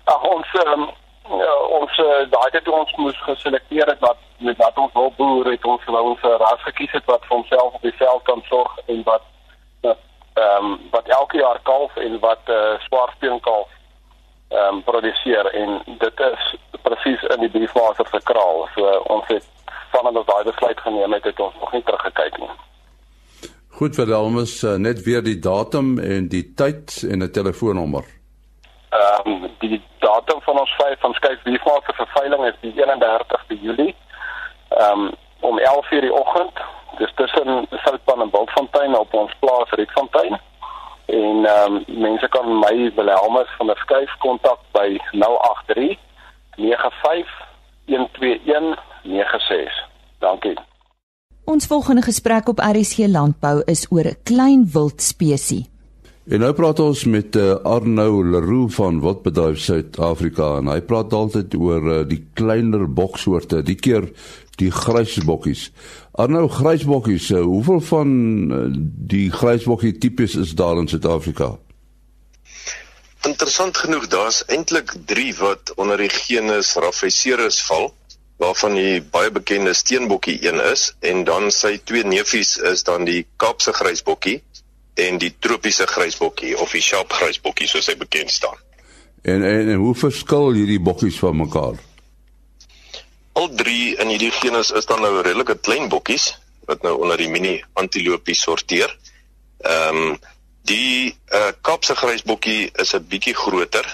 Ag 0.04 0.24
ons 0.24 0.54
um, 0.66 0.88
ja, 1.28 1.54
ons 1.80 1.98
uh, 1.98 2.24
daai 2.32 2.50
het 2.50 2.68
ons 2.68 2.94
moes 2.96 3.22
geselekteer 3.22 3.86
het 3.86 4.00
wat 4.00 4.18
met 4.38 4.56
wat 4.56 4.78
ons 4.78 4.92
wil 4.92 5.12
boer 5.16 5.50
het 5.50 5.64
ons 5.64 5.84
wou 5.84 6.04
ons 6.10 6.22
ras 6.42 6.62
gekies 6.66 6.92
het 6.92 7.06
wat 7.06 7.24
vir 7.26 7.36
homself 7.36 7.74
op 7.74 7.82
die 7.82 7.96
veld 7.98 8.22
kan 8.22 8.42
sorg 8.50 8.78
en 8.86 9.02
wat 9.06 9.26
ehm 10.38 10.64
um, 10.64 10.78
wat 10.90 11.08
elke 11.08 11.38
jaar 11.38 11.58
kalf 11.62 11.96
en 11.96 12.18
wat 12.22 12.42
uh, 12.46 12.54
eh, 12.54 12.80
swaarspeen 12.86 13.40
kalf 13.40 13.68
ehm 14.48 14.74
um, 14.74 14.82
produseer 14.82 15.46
en 15.62 15.80
dit 15.86 16.20
is 16.30 16.54
presies 16.82 17.22
in 17.34 17.40
die 17.40 17.50
Beastmasters 17.50 18.10
se 18.10 18.20
kraal. 18.24 18.68
So 18.74 18.86
uh, 18.86 19.00
ons 19.14 19.26
het 19.26 19.46
vandat 19.90 20.16
ons 20.16 20.26
daai 20.26 20.44
besluit 20.44 20.80
geneem 20.80 21.12
het, 21.12 21.24
het 21.24 21.40
ons 21.40 21.54
nog 21.60 21.72
nie 21.72 21.82
teruggekyk 21.82 22.38
nie. 22.38 22.50
Goed 23.78 23.94
vir 23.94 24.10
Elmus, 24.10 24.64
uh, 24.66 24.74
net 24.74 25.04
weer 25.06 25.22
die 25.22 25.38
datum 25.38 26.00
en 26.02 26.26
die 26.28 26.54
tyd 26.58 27.04
en 27.10 27.22
'n 27.22 27.30
telefoonnommer. 27.30 28.04
Ehm 28.90 29.32
um, 29.32 29.50
die 29.58 29.82
datum 29.98 30.40
van 30.42 30.58
ons 30.58 30.74
vyf 30.80 31.00
van 31.00 31.14
skuif 31.14 31.42
beefmaker 31.42 31.94
vir 31.94 32.08
veiling 32.14 32.46
is 32.46 32.54
die 32.60 32.72
31ste 32.74 33.54
Julie. 33.62 33.94
Ehm 34.68 35.00
um, 35.00 35.12
om 35.40 35.58
11:00 35.58 36.00
die 36.00 36.14
oggend. 36.14 36.52
Dis 36.98 37.12
tussen 37.14 37.66
Soutpan 37.70 38.20
en 38.20 38.30
Bultfontein 38.30 38.98
op 38.98 39.14
ons 39.14 39.32
plaas 39.38 39.70
Rietfontein. 39.70 40.40
En 41.06 41.44
ehm 41.44 41.74
um, 41.74 41.84
mense 41.86 42.28
kan 42.28 42.58
my 42.58 42.92
Wilhelmus 42.96 43.48
van 43.58 43.66
der 43.66 43.76
Skuif 43.76 44.16
kontak 44.18 44.58
by 44.72 45.00
083 45.12 45.98
95 46.56 47.30
12196. 47.84 49.88
Dankie. 50.18 50.58
Ons 51.48 51.64
volgende 51.66 52.02
gesprek 52.02 52.48
op 52.48 52.58
RSG 52.60 53.06
Landbou 53.08 53.62
is 53.64 53.86
oor 53.88 54.04
'n 54.04 54.16
klein 54.22 54.68
wild 54.72 55.02
spesies. 55.02 55.64
En 56.28 56.40
nou 56.40 56.52
praat 56.52 56.78
ons 56.78 57.04
met 57.04 57.36
uh, 57.36 57.54
Arnou 57.64 58.30
Leroux 58.30 58.74
van 58.74 59.00
Wildbedryf 59.00 59.58
Suid-Afrika 59.58 60.58
en 60.58 60.66
hy 60.68 60.80
praat 60.80 61.12
altyd 61.12 61.54
oor 61.54 61.82
uh, 61.88 62.08
die 62.08 62.26
kleiner 62.34 62.84
boksoorte, 62.92 63.62
die 63.62 63.74
keer 63.74 64.10
die 64.56 64.70
grysbokkies. 64.70 65.70
Arnou 66.12 66.48
grysbokkies, 66.48 67.30
uh, 67.30 67.40
hoeveel 67.40 67.80
van 67.80 68.08
uh, 68.52 68.60
die 69.14 69.30
grysbokkie 69.30 69.98
tipes 69.98 70.36
is 70.36 70.52
daar 70.52 70.76
in 70.76 70.88
Suid-Afrika? 70.88 71.56
Interessant 73.24 73.76
genoeg, 73.76 74.06
daar's 74.06 74.44
eintlik 74.46 74.92
3 75.06 75.34
wat 75.40 75.72
onder 75.76 75.96
die 75.96 76.12
genus 76.12 76.76
Rhaphaceros 76.76 77.64
val, 77.70 77.94
waarvan 78.38 78.76
die 78.78 79.00
baie 79.02 79.30
bekende 79.34 79.74
steenbokkie 79.74 80.38
een 80.46 80.60
is 80.62 80.92
en 81.00 81.24
dan 81.26 81.50
sy 81.54 81.76
twee 81.84 82.04
neefies 82.06 82.56
is 82.70 82.84
dan 82.86 83.04
die 83.08 83.24
Kaapse 83.36 83.74
grysbokkie 83.74 84.38
en 84.94 85.18
die 85.18 85.32
tropiese 85.38 85.86
grysbokkie 85.86 86.54
of 86.58 86.72
die 86.74 86.82
sharp 86.82 87.12
grysbokkie 87.12 87.68
soos 87.70 87.90
hy 87.90 87.96
bekend 87.98 88.30
staan. 88.30 88.56
En, 89.22 89.42
en 89.42 89.68
en 89.74 89.82
hoe 89.82 89.94
verskil 89.94 90.52
hierdie 90.54 90.80
bokkies 90.80 91.18
van 91.18 91.36
mekaar? 91.36 91.78
Al 93.38 93.50
drie 93.54 93.94
in 93.98 94.10
hierdie 94.14 94.34
genus 94.34 94.70
is 94.70 94.86
dan 94.86 95.02
nou 95.02 95.20
redelike 95.20 95.58
klein 95.58 95.90
bokkies 95.90 96.32
wat 96.70 96.82
nou 96.82 96.98
onder 97.02 97.18
die 97.18 97.30
mini 97.30 97.54
antilopies 97.80 98.42
sorteer. 98.46 98.90
Ehm 99.66 100.02
um, 100.10 100.18
Die 100.68 101.16
uh 101.32 101.52
Kaapse 101.64 101.94
grysbokkie 101.96 102.70
is 102.82 102.94
'n 102.94 103.06
bietjie 103.08 103.34
groter 103.34 103.86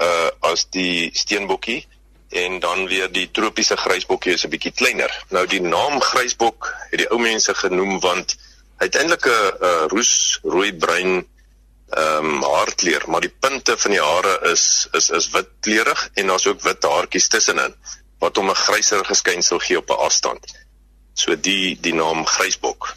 uh 0.00 0.30
as 0.50 0.64
die 0.70 1.10
steenbokkie 1.12 1.84
en 2.32 2.58
dan 2.60 2.86
weer 2.86 3.12
die 3.12 3.30
tropiese 3.30 3.76
grysbokkie 3.76 4.32
is 4.32 4.44
'n 4.44 4.50
bietjie 4.50 4.72
kleiner. 4.72 5.12
Nou 5.28 5.46
die 5.46 5.60
naam 5.60 6.00
grysbok 6.00 6.74
het 6.90 6.98
die 6.98 7.10
ou 7.10 7.20
mense 7.20 7.54
genoem 7.54 8.00
want 8.00 8.36
uiteindelik 8.76 9.26
'n 9.26 9.64
uh, 9.64 9.84
roes 9.86 10.38
rooi 10.42 10.72
bruin 10.74 11.26
ehm 11.92 12.24
um, 12.24 12.42
haarkleur, 12.42 13.04
maar 13.06 13.20
die 13.20 13.34
punte 13.40 13.76
van 13.76 13.90
die 13.90 14.00
hare 14.00 14.38
is 14.52 14.88
is 14.92 15.10
is 15.10 15.30
wit 15.30 15.48
kleurig 15.60 16.10
en 16.14 16.26
daar's 16.26 16.46
ook 16.46 16.62
wit 16.62 16.82
haartjies 16.82 17.28
tussenin 17.28 17.74
wat 18.18 18.36
hom 18.36 18.48
'n 18.50 18.54
gryser 18.64 19.04
geskynsel 19.04 19.58
gee 19.58 19.78
op 19.78 19.90
'n 19.90 20.02
afstand. 20.08 20.44
So 21.12 21.36
die 21.36 21.78
die 21.80 21.94
naam 21.94 22.26
grysbok. 22.26 22.94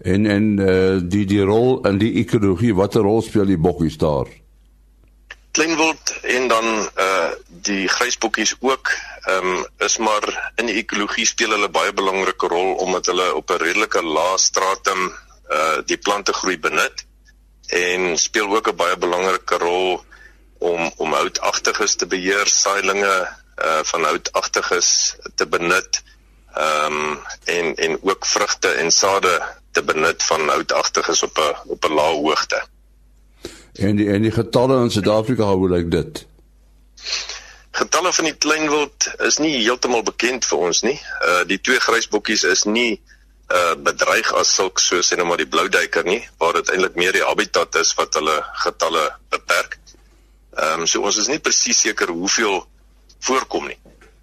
En 0.00 0.26
en 0.26 0.58
uh, 0.58 1.00
die 1.02 1.24
die 1.24 1.42
rol 1.42 1.86
in 1.86 1.98
die 1.98 2.12
ekologie, 2.14 2.74
watter 2.74 3.02
rol 3.02 3.22
speel 3.22 3.46
die 3.46 3.58
bokkies 3.58 3.96
daar? 3.96 4.41
Kleinwild 5.52 6.10
en 6.22 6.48
dan 6.48 6.66
uh 6.96 7.30
die 7.46 7.88
grysbokkies 7.88 8.54
ook, 8.60 8.90
ehm 9.22 9.46
um, 9.46 9.66
is 9.78 9.96
maar 9.96 10.52
in 10.56 10.66
die 10.66 10.78
ekologie 10.80 11.26
speel 11.28 11.52
hulle 11.54 11.68
baie 11.68 11.92
belangrike 11.92 12.48
rol 12.48 12.74
omdat 12.84 13.06
hulle 13.06 13.34
op 13.34 13.50
'n 13.50 13.60
redelike 13.60 14.02
lae 14.02 14.38
stratum 14.38 15.02
uh 15.50 15.76
die 15.84 15.96
plante 15.96 16.32
groei 16.32 16.58
benut 16.58 17.04
en 17.68 18.16
speel 18.18 18.56
ook 18.56 18.72
'n 18.72 18.76
baie 18.76 18.96
belangrike 18.96 19.58
rol 19.58 20.04
om 20.58 20.92
om 20.96 21.12
houtagtiges 21.12 21.94
te 21.94 22.06
beheer, 22.06 22.46
saailinge 22.46 23.14
uh 23.62 23.80
van 23.92 24.04
houtagtiges 24.04 25.16
te 25.34 25.46
benut 25.46 26.02
ehm 26.54 26.92
um, 26.92 27.20
en 27.44 27.74
en 27.74 27.98
ook 28.02 28.26
vrugte 28.26 28.68
en 28.68 28.90
sade 28.90 29.42
te 29.72 29.82
benut 29.82 30.22
van 30.22 30.48
houtagtiges 30.48 31.22
op 31.22 31.38
'n 31.38 31.70
op 31.76 31.84
'n 31.84 31.92
lae 31.92 32.14
hoogte. 32.14 32.62
En 33.72 33.96
die 33.96 34.10
en 34.12 34.22
die 34.22 34.32
getalle 34.32 34.82
in 34.82 34.90
Suid-Afrika 34.90 35.44
hoe 35.44 35.68
lyk 35.68 35.90
dit? 35.90 36.26
Getalle 37.70 38.12
van 38.12 38.24
die 38.24 38.36
kleinwild 38.36 39.08
is 39.24 39.38
nie 39.40 39.54
heeltemal 39.62 40.02
bekend 40.04 40.44
vir 40.44 40.58
ons 40.68 40.82
nie. 40.84 40.98
Uh 41.24 41.40
die 41.48 41.60
twee 41.60 41.80
grysbokkies 41.80 42.44
is 42.44 42.66
nie 42.68 43.00
uh 43.48 43.72
bedreig 43.76 44.28
as 44.36 44.52
sulk 44.54 44.80
soos 44.80 45.08
sê 45.08 45.16
nou 45.16 45.26
maar 45.28 45.40
die 45.40 45.48
blouduiker 45.48 46.04
nie, 46.04 46.20
waar 46.38 46.58
dit 46.60 46.68
eintlik 46.68 46.98
meer 47.00 47.16
die 47.16 47.24
habitat 47.24 47.80
is 47.80 47.94
wat 47.96 48.20
hulle 48.20 48.36
getalle 48.64 49.06
beperk. 49.32 49.78
Ehm 50.52 50.84
um, 50.84 50.86
so 50.86 51.00
ons 51.08 51.16
is 51.16 51.32
nie 51.32 51.40
presies 51.40 51.80
seker 51.86 52.12
hoeveel 52.12 52.60
voorkom 53.24 53.70
nie. 53.72 53.78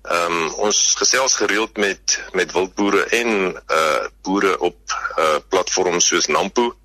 Ehm 0.05 0.37
um, 0.43 0.53
ons 0.69 0.83
gesels 1.01 1.39
gereeld 1.41 1.77
met 1.77 2.19
met 2.37 2.53
wildboere 2.53 3.07
en 3.17 3.57
uh 3.57 4.05
boere 4.21 4.59
op 4.59 4.97
uh 5.17 5.41
platforms 5.49 6.13
soos 6.13 6.29
Nampo 6.29 6.75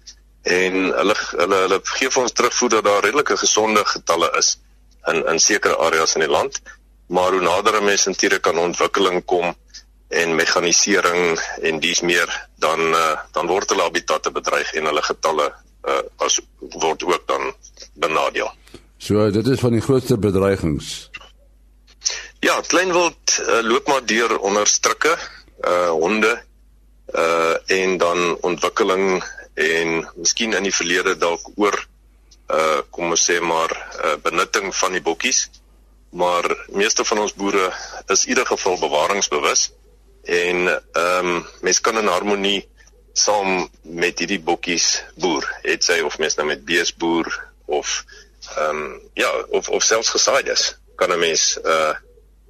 en 0.44 0.74
hulle 0.92 1.16
hulle 1.37 1.59
hulle 1.64 1.80
gee 1.98 2.11
vir 2.11 2.22
ons 2.22 2.33
terugvoer 2.33 2.70
dat 2.76 2.85
daar 2.85 3.02
redelike 3.04 3.37
gesonde 3.37 3.85
getalle 3.85 4.30
is. 4.38 4.59
in 5.04 5.26
in 5.26 5.40
sekere 5.40 5.76
areas 5.76 6.14
in 6.14 6.24
die 6.24 6.30
land. 6.30 6.61
Maar 7.07 7.33
hoe 7.33 7.40
nader 7.40 7.80
'n 7.80 7.85
mens 7.85 8.04
natuurlik 8.04 8.46
aan 8.46 8.59
ontwikkeling 8.59 9.24
kom 9.24 9.54
en 10.09 10.35
mekanisering 10.35 11.38
en 11.62 11.80
dis 11.80 12.00
meer 12.00 12.48
dan 12.57 12.80
uh, 12.80 13.18
dan 13.33 13.46
word 13.46 13.68
hulle 13.68 13.83
habitatte 13.83 14.30
bedreig 14.30 14.72
en 14.72 14.85
hulle 14.85 15.02
getalle 15.02 15.52
uh, 15.88 16.00
as 16.16 16.40
word 16.59 17.02
ook 17.02 17.26
dan 17.26 17.54
benadeel. 17.92 18.52
So 18.98 19.30
dit 19.30 19.46
is 19.46 19.61
van 19.61 19.72
die 19.72 19.80
grootste 19.80 20.18
bedreigings. 20.18 21.11
Ja, 22.40 22.61
kleinwild 22.61 23.38
uh, 23.40 23.61
loop 23.62 23.87
maar 23.87 24.04
deur 24.04 24.38
onder 24.38 24.66
strikke, 24.66 25.18
uh 25.61 25.88
honde 25.90 26.42
uh 27.14 27.54
en 27.66 27.96
dan 27.96 28.37
ontwikkeling 28.40 29.24
en 29.54 30.08
miskien 30.16 30.54
in 30.54 30.66
die 30.66 30.74
verlede 30.74 31.14
dalk 31.18 31.46
oor 31.56 31.76
uh 32.52 32.80
kom 32.90 33.14
ons 33.14 33.24
sê 33.30 33.38
maar 33.40 33.72
uh, 33.72 34.16
benutting 34.22 34.74
van 34.74 34.92
die 34.92 35.02
bokkies. 35.02 35.48
Maar 36.14 36.46
meeste 36.68 37.04
van 37.04 37.18
ons 37.24 37.34
boere 37.34 37.72
is 38.12 38.24
in 38.24 38.34
ieder 38.34 38.46
geval 38.46 38.78
bewaringsbewus 38.78 39.70
en 40.24 40.68
ehm 40.68 41.26
um, 41.26 41.46
mens 41.60 41.80
kan 41.80 41.98
in 41.98 42.08
harmonie 42.08 42.68
saam 43.12 43.68
met 43.82 44.18
hierdie 44.18 44.40
bokkies 44.40 45.02
boer. 45.14 45.46
Het 45.62 45.84
sy 45.84 46.00
of 46.04 46.18
mens 46.18 46.36
nou 46.36 46.46
met 46.46 46.64
beesboer 46.64 47.30
of 47.66 48.04
ehm 48.56 48.68
um, 48.70 49.00
ja, 49.14 49.30
of 49.48 49.68
of 49.68 49.82
selfs 49.82 50.10
gesaaides 50.10 50.74
kan 50.96 51.12
'n 51.12 51.18
mens 51.18 51.58
uh 51.64 51.94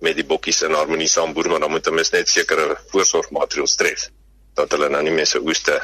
met 0.00 0.16
die 0.16 0.26
bokkies 0.26 0.62
in 0.62 0.74
harmonie 0.74 1.08
saam 1.08 1.32
boer, 1.32 1.48
maar 1.48 1.60
dan 1.60 1.70
moet 1.70 1.86
'n 1.86 1.94
mens 1.94 2.10
net 2.10 2.28
sekere 2.28 2.76
voorsorgmaatreëls 2.90 3.74
tref 3.74 4.10
dat 4.54 4.70
hulle 4.70 4.88
nou 4.88 5.02
nie 5.02 5.14
mense 5.14 5.40
oeste 5.40 5.80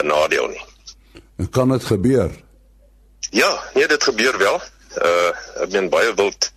benadeel 0.00 0.48
nie. 0.54 0.64
En 1.40 1.48
kan 1.48 1.68
dit 1.72 1.84
gebeur? 1.84 2.30
Ja, 3.30 3.50
nee, 3.74 3.86
dit 3.86 4.02
gebeur 4.02 4.38
wel. 4.38 4.60
Uh 4.98 5.62
ek 5.62 5.70
meen 5.76 5.88
baie 5.92 6.14
wild 6.18 6.50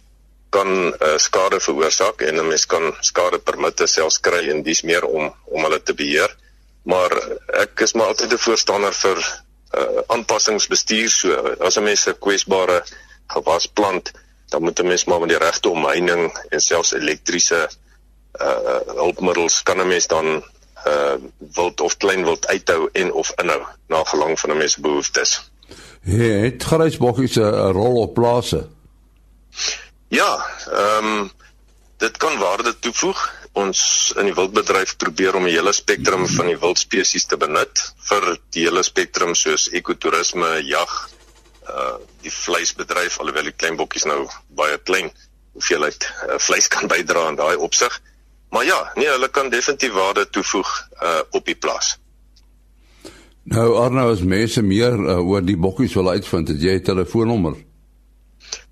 kan 0.54 0.70
uh, 0.94 1.18
skade 1.18 1.60
veroorsaak 1.60 2.22
en 2.22 2.40
'n 2.40 2.48
mens 2.48 2.66
kan 2.66 2.94
skade 3.02 3.40
permitte 3.40 3.88
selfs 3.88 4.20
kry 4.20 4.50
en 4.50 4.64
dis 4.64 4.82
meer 4.82 5.06
om 5.06 5.34
om 5.46 5.64
hulle 5.66 5.82
te 5.84 5.94
beheer. 5.94 6.36
Maar 6.84 7.14
ek 7.64 7.86
is 7.86 7.94
maar 7.94 8.14
altyd 8.14 8.34
'n 8.34 8.46
voorstander 8.48 8.94
vir 8.94 9.18
uh, 9.78 10.02
aanpassingsbestuur 10.08 11.10
so 11.10 11.56
as 11.60 11.78
'n 11.78 11.84
mens 11.84 12.08
'n 12.08 12.20
kwesbare 12.20 12.84
gewas 13.28 13.68
plant, 13.68 14.12
dan 14.50 14.62
moet 14.62 14.80
'n 14.80 14.88
mens 14.88 15.06
maar 15.06 15.20
met 15.20 15.30
die 15.30 15.44
regte 15.48 15.70
omheining 15.70 16.32
en 16.50 16.62
selfs 16.62 16.94
elektriese 16.94 17.70
uh 18.42 18.82
hulpmiddels 18.98 19.64
kan 19.64 19.78
'n 19.82 19.88
mens 19.88 20.08
dan 20.08 20.44
uh 20.88 21.16
wild 21.56 21.82
of 21.82 21.98
klein 21.98 22.24
wild 22.24 22.48
uithou 22.48 22.90
en 22.92 23.14
of 23.14 23.32
inhou 23.42 23.62
na 23.88 24.04
gelang 24.04 24.40
van 24.40 24.52
'n 24.52 24.58
mens 24.58 24.74
se 24.74 24.82
behoeftes. 24.82 25.52
Het 26.04 26.64
grysbokkies 26.64 27.36
'n 27.36 27.72
rol 27.72 28.02
op 28.02 28.14
plase? 28.14 28.68
Ja, 30.08 30.46
ehm 30.72 31.06
um, 31.06 31.32
dit 31.98 32.18
kan 32.18 32.38
waarde 32.38 32.80
toevoeg. 32.80 33.42
Ons 33.54 34.12
in 34.18 34.26
die 34.26 34.34
wildbedryf 34.34 34.96
probeer 34.98 35.36
om 35.36 35.44
die 35.44 35.54
hele 35.54 35.74
spektrum 35.74 36.28
van 36.28 36.50
die 36.50 36.58
wildspesies 36.58 37.26
te 37.26 37.38
benut 37.38 37.82
vir 38.10 38.38
die 38.50 38.66
hele 38.66 38.84
spektrum 38.84 39.36
soos 39.36 39.70
ekotourisme, 39.72 40.50
jag, 40.66 41.10
uh 41.70 41.96
die 42.24 42.32
vleisbedryf 42.32 43.20
alhoewel 43.20 43.44
die 43.44 43.56
klein 43.60 43.76
bokkies 43.76 44.06
nou 44.08 44.24
baie 44.48 44.78
klein 44.78 45.10
hoeveelheid 45.54 46.06
uh, 46.08 46.38
vleis 46.40 46.68
kan 46.72 46.88
bydra 46.88 47.28
aan 47.28 47.40
daai 47.40 47.56
opsig. 47.56 48.02
Maar 48.54 48.66
ja, 48.66 48.92
nee, 48.94 49.08
hulle 49.08 49.30
kan 49.30 49.50
definitief 49.50 49.92
waarde 49.92 50.30
toevoeg 50.30 50.88
uh 51.02 51.20
op 51.30 51.46
die 51.46 51.56
plaas. 51.56 52.00
Nou 53.44 53.76
Arno, 53.76 54.12
as 54.12 54.22
mense 54.22 54.62
meer 54.62 54.94
uh, 54.94 55.28
oor 55.28 55.42
die 55.42 55.58
bokkies 55.58 55.94
wil 55.98 56.10
uitvind, 56.10 56.48
het 56.48 56.62
jy 56.62 56.74
'n 56.78 56.84
telefoonnommer? 56.86 57.56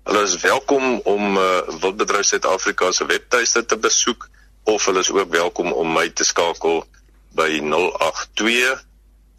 Hulle 0.06 0.22
is 0.22 0.40
welkom 0.40 1.00
om 1.04 1.36
uh, 1.36 1.42
Wildbedryf 1.80 2.24
Suid-Afrika 2.24 2.92
se 2.92 3.06
webtuiste 3.06 3.64
te 3.64 3.78
besoek 3.78 4.28
of 4.64 4.86
hulle 4.86 4.98
is 5.02 5.10
ook 5.10 5.30
welkom 5.30 5.72
om 5.72 5.92
my 5.92 6.08
te 6.08 6.24
skakel 6.24 6.84
by 7.34 7.60
082 7.60 8.84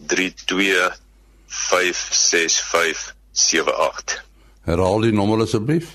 32 0.08 1.00
56578. 1.48 4.26
Herhaal 4.62 5.00
die 5.08 5.14
nommer 5.14 5.42
asseblief. 5.48 5.88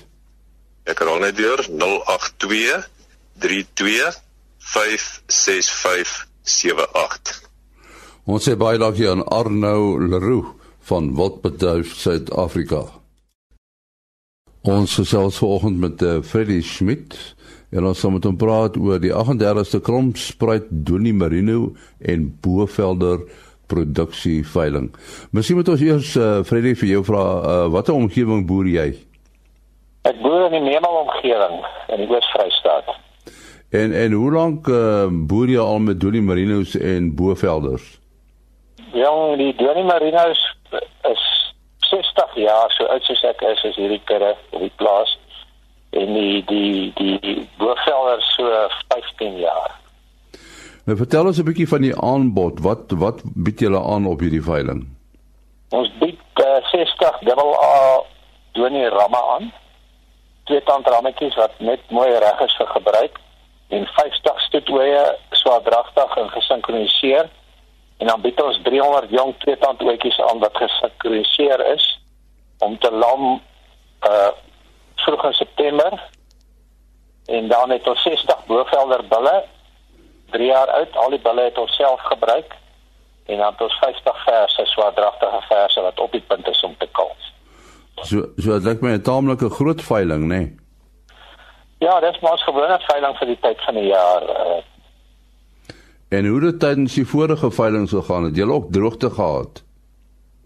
Ek 0.83 0.99
herhaal 0.99 1.19
net 1.19 1.35
weer 1.37 1.69
082 1.69 2.89
32 3.37 4.27
56578. 4.73 7.49
Ons 8.29 8.45
sê 8.45 8.53
baie 8.59 8.77
dankie 8.77 9.09
aan 9.09 9.25
Arno 9.25 9.97
Leroux 9.97 10.53
van 10.89 11.15
Wildbedryf 11.17 11.95
Suid-Afrika. 11.97 12.81
Ons 14.69 14.99
gesels 14.99 15.39
vanoggend 15.39 15.77
met 15.79 16.01
uh, 16.05 16.21
Freddie 16.21 16.61
Schmidt 16.61 17.15
en 17.71 17.85
ons 17.85 18.01
gaan 18.01 18.15
met 18.17 18.25
hom 18.27 18.37
praat 18.37 18.77
oor 18.77 19.01
die 19.01 19.13
38ste 19.13 19.81
Kromspruit 19.85 20.67
Donie 20.69 21.13
Marino 21.13 21.71
en 22.01 22.29
Bovelder 22.43 23.23
produksie 23.69 24.41
veiling. 24.45 24.89
Miskien 25.33 25.59
moet 25.59 25.69
ons 25.73 25.85
eers 25.85 26.15
uh, 26.17 26.29
Freddie 26.45 26.77
vir 26.77 26.95
jou 26.95 27.03
vra 27.09 27.23
uh, 27.23 27.59
watter 27.73 27.97
omgewing 27.97 28.45
boer 28.49 28.69
jy? 28.69 28.89
Ek 30.09 30.17
boer 30.23 30.49
in 30.49 30.57
die 30.57 30.65
Meemal 30.69 31.03
omgewing 31.03 31.61
in 31.93 32.03
die 32.03 32.09
Oos-Vrystaat. 32.09 32.93
En 33.69 33.93
en 33.93 34.11
hoe 34.11 34.31
lank 34.31 34.67
uh, 34.67 35.05
boer 35.09 35.49
jy 35.49 35.59
al 35.61 35.79
met 35.79 35.99
Donie 36.01 36.21
Marinos 36.21 36.73
en 36.77 37.11
Bovelders? 37.15 37.99
Jong, 38.93 39.37
die 39.37 39.53
Donie 39.55 39.83
Marinos 39.83 40.41
is 41.05 41.25
60 41.91 42.33
jaar 42.35 42.73
so 42.73 42.87
oud 42.89 43.05
soos 43.05 43.21
ek 43.29 43.43
is 43.45 43.61
as 43.69 43.77
hierdie 43.77 44.01
kudde 44.09 44.31
op 44.49 44.63
die 44.65 44.71
plaas 44.81 45.13
en 45.93 46.17
die 46.17 46.41
die 46.49 46.89
die 46.97 47.35
boervelder 47.61 48.25
so 48.31 48.49
15 48.95 49.37
jaar. 49.43 49.77
Nou 50.89 50.97
vertel 50.97 51.29
ons 51.29 51.37
'n 51.37 51.45
bietjie 51.45 51.69
van 51.69 51.85
die 51.85 51.93
aanbod. 51.93 52.65
Wat 52.65 52.97
wat 53.05 53.21
bied 53.37 53.61
julle 53.61 53.85
aan 53.93 54.09
op 54.09 54.25
hierdie 54.25 54.43
veiling? 54.49 54.87
Ons 55.69 55.93
bied 56.01 56.41
uh, 56.41 56.57
60 56.73 57.21
dubbel 57.21 57.53
A 57.53 58.01
donie 58.57 58.89
ramme 58.89 59.21
aan. 59.37 59.53
Twee 60.49 60.63
tand 60.63 60.87
rammetjies 60.87 61.35
wat 61.37 61.53
net 61.59 61.81
mooi 61.93 62.09
reg 62.09 62.39
is 62.41 62.57
vir 62.57 62.73
gebruik 62.73 63.25
en 63.69 63.85
50 63.85 64.41
stoetwye 64.41 65.01
swaardragtig 65.31 66.15
en 66.17 66.29
gesinkroniseer 66.29 67.29
en 67.97 68.07
dan 68.07 68.21
bied 68.21 68.41
ons 68.41 68.59
300 68.63 69.09
jong 69.09 69.33
tweetand 69.43 69.81
oetjies 69.81 70.19
aan 70.29 70.39
wat 70.39 70.57
gesinkroniseer 70.57 71.65
is 71.73 71.85
om 72.65 72.77
te 72.77 72.91
lam 72.91 73.41
uh 74.09 74.29
vroeg 74.99 75.23
in 75.25 75.33
September 75.33 75.93
en 77.25 77.47
dan 77.47 77.69
het 77.69 77.87
ons 77.87 78.01
60 78.03 78.45
bovelder 78.45 79.03
bulle 79.07 79.35
3 80.33 80.45
jaar 80.45 80.69
oud 80.79 80.95
al 81.03 81.13
die 81.15 81.21
bulle 81.27 81.45
het 81.47 81.57
ons 81.57 81.75
self 81.75 82.01
gebruik 82.11 82.55
en 83.25 83.37
dan 83.37 83.51
het 83.51 83.61
ons 83.61 83.77
50 83.79 84.23
verse 84.23 84.65
swaardragtige 84.73 85.41
verse 85.47 85.81
wat 85.81 85.99
op 85.99 86.11
die 86.11 86.23
punt 86.27 86.47
is 86.47 86.63
om 86.63 86.75
te 86.77 86.87
kals. 86.91 87.29
So 88.09 88.25
so 88.37 88.57
dit 88.57 88.67
lyk 88.67 88.81
my 88.81 88.91
'n 88.97 89.01
taamlike 89.01 89.49
groot 89.49 89.81
veiling, 89.81 90.25
nê? 90.27 90.41
Nee? 90.41 90.47
Ja, 91.79 91.99
dit 91.99 92.15
is 92.15 92.19
maar 92.19 92.33
'n 92.33 92.47
gewone 92.47 92.79
veiling 92.79 93.17
vir 93.17 93.27
die 93.27 93.39
tyd 93.39 93.61
van 93.65 93.73
die 93.73 93.87
jaar. 93.87 94.23
Uh, 94.23 94.63
En 96.09 96.25
hoe 96.25 96.45
het 96.45 96.59
tydens 96.59 96.93
die 96.93 97.07
vorige 97.07 97.51
veilings 97.51 97.91
gegaan? 97.91 98.23
Het 98.23 98.35
julle 98.35 98.53
ook 98.53 98.71
droogte 98.71 99.09
gehad? 99.09 99.63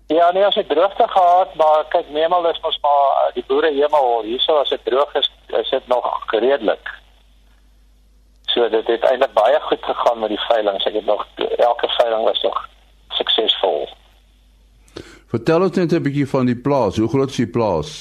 Ja, 0.07 0.31
nee, 0.31 0.45
ons 0.45 0.55
het 0.55 0.69
droogte 0.69 1.07
gehad, 1.07 1.55
maar 1.55 1.85
kyk, 1.89 2.09
meemal 2.09 2.49
is 2.49 2.59
ons 2.61 2.79
maar 2.81 3.27
eh, 3.27 3.33
die 3.33 3.43
boere 3.47 3.71
hemel 3.71 4.21
hierso 4.23 4.57
as 4.59 4.69
dit 4.69 4.83
droog 4.83 5.15
is, 5.15 5.31
is 5.47 5.69
dit 5.69 5.87
nog 5.87 6.31
redelik. 6.31 6.91
So 8.51 8.69
dit 8.69 8.87
het 8.87 9.03
eintlik 9.03 9.33
baie 9.33 9.59
goed 9.59 9.83
gegaan 9.83 10.19
met 10.19 10.29
die 10.29 10.43
veilings. 10.49 10.85
Ek 10.85 10.93
het 10.93 11.05
nog 11.05 11.27
elke 11.57 11.87
veiling 11.87 12.23
was 12.23 12.41
nog 12.41 12.59
suksesvol. 13.09 13.87
Vertel 15.31 15.61
ons 15.61 15.77
net 15.77 15.93
'n 15.93 16.03
bietjie 16.03 16.27
van 16.29 16.45
die 16.45 16.59
plaas. 16.59 16.97
Hoe 16.97 17.09
groot 17.09 17.29
is 17.29 17.35
die 17.35 17.47
plaas? 17.47 17.91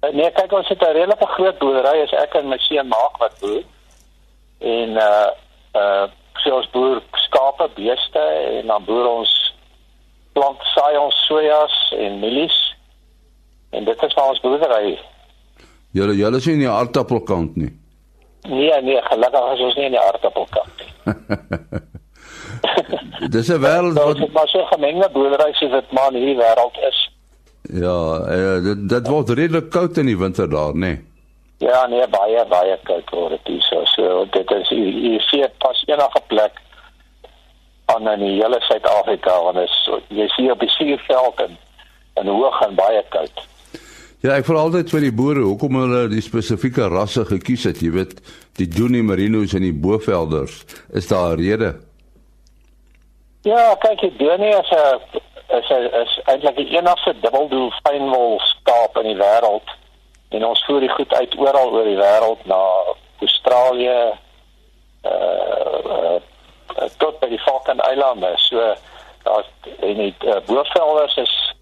Eh, 0.00 0.12
Nee, 0.12 0.30
kyk, 0.32 0.52
ons 0.52 0.68
het 0.68 0.80
'n 0.82 0.92
redelike 0.92 1.26
groot 1.26 1.58
boerdery 1.58 2.02
as 2.02 2.12
ek 2.12 2.34
en 2.34 2.48
my 2.48 2.58
seun 2.58 2.88
maak 2.88 3.16
wat 3.18 3.38
boer. 3.40 3.62
En 4.60 4.90
uh 4.96 5.30
uh 5.74 6.06
so 6.42 6.56
ons 6.56 6.70
boer 6.70 7.02
skape, 7.12 7.70
beeste 7.74 8.18
en 8.58 8.66
dan 8.66 8.84
boer 8.84 9.06
ons 9.08 9.54
plant 10.32 10.58
saai 10.74 10.96
ons 10.98 11.26
sojas 11.26 11.92
en 11.98 12.20
mielies. 12.20 12.74
En 13.70 13.84
dit 13.84 14.02
is 14.02 14.14
waar 14.14 14.28
ons 14.28 14.40
boerdery. 14.40 14.98
Julle 15.92 16.16
julle 16.16 16.36
is 16.36 16.46
nie 16.46 16.68
aardappelkant 16.68 17.56
nie. 17.56 17.72
Nee, 18.48 18.82
nee, 18.82 19.02
gelukkig 19.02 19.52
is 19.52 19.60
ons 19.60 19.74
nie 19.74 19.84
in 19.84 19.92
die 19.96 20.00
aardappelkant 20.00 20.72
nie. 20.78 20.92
Dis 23.34 23.48
'n 23.48 23.60
wêreld 23.60 23.98
wat 23.98 24.32
maar 24.32 24.48
so 24.48 24.64
gemengde 24.64 25.08
boerdery 25.12 25.52
soos 25.52 25.70
dit 25.70 25.92
maar 25.92 26.12
in 26.12 26.20
hierdie 26.20 26.42
wêreld 26.42 26.76
is. 26.88 27.10
Ja, 27.72 27.98
uh, 28.36 28.62
dit 28.64 28.88
dit 28.88 29.08
word 29.08 29.30
redelik 29.30 29.70
koud 29.70 29.98
in 29.98 30.06
die 30.06 30.18
winter 30.18 30.50
daar, 30.50 30.74
nê. 30.74 30.94
Nee. 30.94 31.04
Ja, 31.58 31.86
nee, 31.86 32.04
baie 32.12 32.44
baie 32.50 32.76
koud 32.84 33.10
word 33.10 33.38
dit 33.38 33.54
hier 33.54 33.86
so. 33.94 34.24
Dit 34.32 34.50
is 34.50 34.68
hier 34.68 35.20
sien 35.30 35.46
pas 35.58 35.82
enige 35.88 36.20
plek 36.28 36.60
aan 37.86 38.08
in 38.12 38.24
die 38.24 38.34
hele 38.42 38.58
Suid-Afrika 38.60 39.36
want 39.42 39.62
is 39.62 39.76
jy 40.08 40.26
sien 40.34 40.50
op 40.52 40.60
die 40.60 40.72
suurveld 40.74 41.40
en 41.46 41.56
en 42.16 42.28
hoog 42.32 42.60
en 42.64 42.74
baie 42.76 43.02
koud. 43.12 43.42
Ja, 44.24 44.34
ek 44.36 44.46
vra 44.48 44.62
altyd 44.64 44.88
vir 44.90 45.04
die 45.04 45.14
boere 45.14 45.42
hoekom 45.44 45.76
hulle 45.82 46.06
die 46.08 46.22
spesifieke 46.24 46.88
rasse 46.88 47.26
gekies 47.28 47.66
het. 47.68 47.82
Jy 47.84 47.90
weet, 47.92 48.14
die 48.56 48.68
Doenie 48.72 49.04
Merinos 49.04 49.52
en 49.54 49.64
die 49.66 49.74
Bovelders. 49.76 50.64
Is 50.96 51.08
daar 51.08 51.36
'n 51.36 51.40
rede? 51.40 51.74
Ja, 53.44 53.76
kyk, 53.80 54.00
die 54.00 54.16
Doenie 54.16 54.56
is 54.56 54.70
'n 54.72 55.20
is 55.58 55.68
'n 55.70 55.88
is 56.02 56.20
eintlik 56.24 56.56
die 56.56 56.76
enigste 56.78 57.14
dubbeldoel 57.20 57.72
fynwol 57.82 58.38
skaap 58.38 58.96
in 58.96 59.08
die 59.12 59.20
wêreld. 59.22 59.68
En 60.28 60.46
ons 60.46 60.64
voer 60.64 60.80
dit 60.80 60.90
goed 60.90 61.14
uit 61.14 61.38
oral 61.38 61.70
oor 61.72 61.84
die 61.84 62.00
wêreld 62.00 62.44
na 62.44 62.62
Australië, 63.20 64.12
uh, 65.04 65.82
uh 65.90 66.18
tot 66.98 67.20
by 67.20 67.28
die 67.28 67.40
Falklandeilande. 67.40 68.32
So 68.36 68.74
daar's 69.22 69.48
en 69.80 69.94
die 69.94 70.14
uh, 70.24 70.40
Bovelders 70.46 71.16
is 71.16 71.54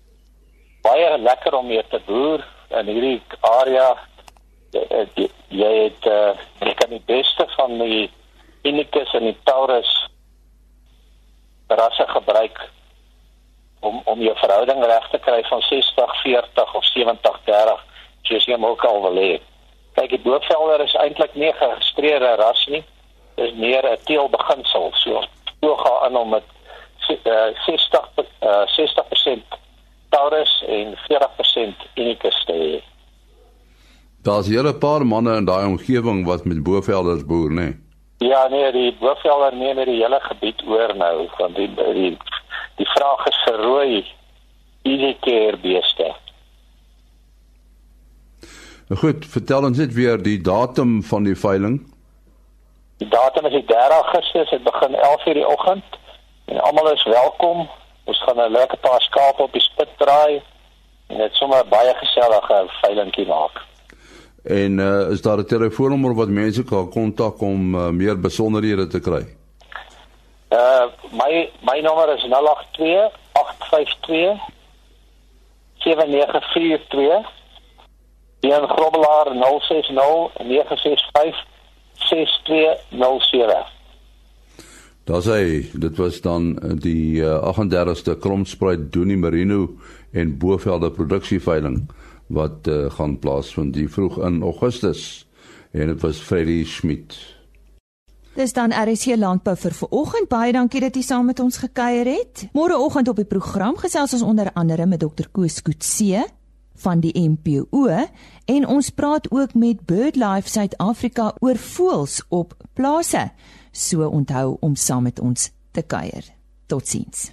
baie 0.82 1.18
lekker 1.18 1.54
om 1.54 1.66
mee 1.66 1.84
te 1.88 2.00
boer 2.06 2.44
in 2.68 2.86
hierdie 2.86 3.22
area 3.40 3.94
jy, 4.74 5.28
jy 5.48 5.72
het 5.84 6.06
uh, 6.10 6.34
jy 6.60 6.74
kan 6.80 6.92
die 6.92 7.02
beste 7.06 7.46
van 7.56 7.78
die 7.78 8.10
Inicus 8.64 9.12
en 9.14 9.28
die 9.28 9.36
Taurus 9.48 9.90
rasse 11.68 12.06
gebruik 12.08 12.60
om 13.84 14.00
om 14.04 14.20
jou 14.20 14.34
verhouding 14.40 14.84
reg 14.84 15.08
te 15.10 15.18
kry 15.18 15.42
van 15.48 15.62
60 15.68 16.14
40 16.22 16.74
of 16.74 16.84
70 16.84 17.40
30 17.44 17.84
soos 18.28 18.46
jy 18.48 18.56
ook 18.60 18.84
al 18.84 19.02
wil 19.04 19.20
hê. 19.20 19.32
Kyk, 19.94 20.10
die 20.10 20.22
boopvelder 20.24 20.80
is 20.84 20.96
eintlik 21.04 21.34
nie 21.34 21.50
'n 21.50 21.60
geregistreerde 21.60 22.34
ras 22.40 22.66
nie. 22.66 22.84
Dit 23.36 23.44
is 23.50 23.54
meer 23.54 23.84
'n 23.90 23.98
teelbeginsel. 24.04 24.90
So 24.94 25.22
ons 25.60 25.80
gaan 25.80 26.02
aan 26.04 26.16
om 26.16 26.28
met 26.28 26.46
uh, 27.08 27.50
60 27.66 28.10
uh, 28.42 28.66
60% 28.66 29.60
Taurus 30.08 30.64
en 30.68 30.98
40% 31.08 31.88
Unicus 31.94 32.44
te 32.44 32.52
hê. 32.52 32.82
Daar's 34.22 34.48
hele 34.48 34.74
paar 34.74 35.06
manne 35.06 35.36
in 35.36 35.44
daai 35.44 35.66
omgewing 35.66 36.26
wat 36.26 36.44
met 36.44 36.62
bovelders 36.62 37.24
boer, 37.24 37.50
né? 37.50 37.62
Nee? 37.62 37.82
Ja, 38.18 38.48
nee, 38.48 38.72
die 38.72 38.96
bovelder 39.00 39.56
neem 39.56 39.76
die 39.84 40.00
hele 40.00 40.20
gebied 40.20 40.62
oor 40.66 40.94
nou 40.96 41.26
van 41.36 41.52
die 41.52 41.68
die 41.74 42.16
die 42.76 42.88
vraag 42.96 43.26
is 43.26 43.40
vir 43.46 43.58
rooi 43.62 44.04
easy 44.82 45.16
beeste. 45.62 46.14
Nou 48.88 49.00
goed, 49.00 49.26
vertel 49.26 49.64
ons 49.64 49.78
net 49.78 49.94
weer 49.94 50.22
die 50.22 50.40
datum 50.40 51.02
van 51.02 51.24
die 51.24 51.36
veiling. 51.36 51.78
Die 53.00 53.08
datum 53.08 53.46
is 53.48 53.56
die 53.56 53.66
30 53.66 53.96
Augustus, 53.96 54.50
dit 54.50 54.64
begin 54.64 54.94
11:00 54.94 55.32
die 55.32 55.46
oggend 55.48 55.84
en 56.44 56.60
almal 56.60 56.92
is 56.92 57.04
welkom. 57.04 57.68
Ons 58.04 58.22
gaan 58.22 58.40
'n 58.40 58.52
lekker 58.52 58.78
paar 58.78 59.02
skape 59.02 59.42
op 59.42 59.52
die 59.52 59.62
spit 59.62 59.88
draai 59.98 60.42
en 61.06 61.18
dit 61.18 61.32
sommer 61.34 61.64
baie 61.68 61.94
gesellige 61.94 62.66
veilingkie 62.82 63.26
maak. 63.26 63.62
En 64.44 64.78
uh, 64.78 65.10
is 65.10 65.22
daar 65.22 65.38
'n 65.38 65.46
telefoonnommer 65.46 66.14
wat 66.14 66.28
mense 66.28 66.64
kan 66.64 66.90
kontak 66.90 67.40
om 67.40 67.74
uh, 67.74 67.88
meer 67.88 68.20
besonderhede 68.20 68.86
te 68.86 69.00
kry? 69.00 69.24
Uh 70.54 70.86
my 71.12 71.50
my 71.62 71.80
nommer 71.80 72.08
is 72.14 72.22
082 72.22 73.10
852 73.34 74.38
7942 75.82 77.26
Jan 78.40 78.68
Grobbelaar 78.68 79.26
060 79.34 79.90
965 79.90 81.34
6207 81.94 83.64
Daar's 85.04 85.26
hy, 85.28 85.68
dit 85.76 85.98
was 86.00 86.20
dan 86.24 86.54
die 86.80 87.20
uh, 87.20 87.42
38ste 87.52 88.14
Kromspruit 88.16 88.86
Doenie 88.92 89.18
Merino 89.20 89.74
en 90.16 90.38
Bovelde 90.40 90.88
produksieveiling 90.90 91.82
wat 92.32 92.70
uh, 92.72 92.88
gaan 92.94 93.18
plaasvind. 93.20 93.74
Die 93.76 93.88
vroeg 93.88 94.16
in 94.24 94.40
Augustus 94.42 95.26
en 95.76 95.92
dit 95.92 96.00
was 96.00 96.22
Freddie 96.24 96.64
Schmidt. 96.64 97.18
Dis 98.34 98.52
dan 98.52 98.72
RC 98.74 99.14
Landbou 99.16 99.54
vir 99.56 99.74
vanoggend. 99.78 100.26
Baie 100.28 100.52
dankie 100.52 100.80
dat 100.82 100.96
jy 100.98 101.04
saam 101.06 101.28
met 101.30 101.38
ons 101.38 101.54
gekuier 101.62 102.08
het. 102.10 102.48
Môreoggend 102.50 103.06
op 103.12 103.20
die 103.20 103.28
program 103.30 103.76
gesels 103.78 104.16
ons 104.16 104.24
onder 104.26 104.50
andere 104.58 104.88
met 104.90 105.04
Dr. 105.04 105.28
Koos 105.30 105.60
Kutse 105.62 106.24
van 106.82 106.98
die 106.98 107.12
MPO 107.14 107.86
en 108.50 108.66
ons 108.66 108.90
praat 108.90 109.28
ook 109.30 109.54
met 109.54 109.84
BirdLife 109.86 110.50
Suid-Afrika 110.50 111.28
oor 111.38 111.54
voëls 111.54 112.24
op 112.34 112.56
plase 112.74 113.28
so 113.70 114.08
onthou 114.08 114.56
om 114.60 114.74
saam 114.74 115.06
met 115.06 115.22
ons 115.22 115.52
te 115.70 115.86
kuier. 115.86 116.26
Totsiens. 116.66 117.30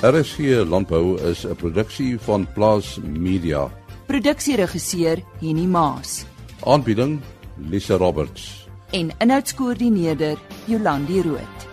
RSG 0.00 0.64
Landbou 0.64 1.20
is 1.20 1.44
'n 1.44 1.54
produksie 1.54 2.18
van 2.18 2.48
Plaas 2.54 2.98
Media. 3.04 3.68
Produksieregisseur 4.06 5.22
Henny 5.40 5.66
Maas. 5.66 6.24
Aanbieding 6.64 7.20
Lisa 7.56 7.98
Roberts. 7.98 8.66
En 8.92 9.12
inhoudskoördineerder 9.20 10.38
Jolandi 10.66 11.22
Root. 11.22 11.71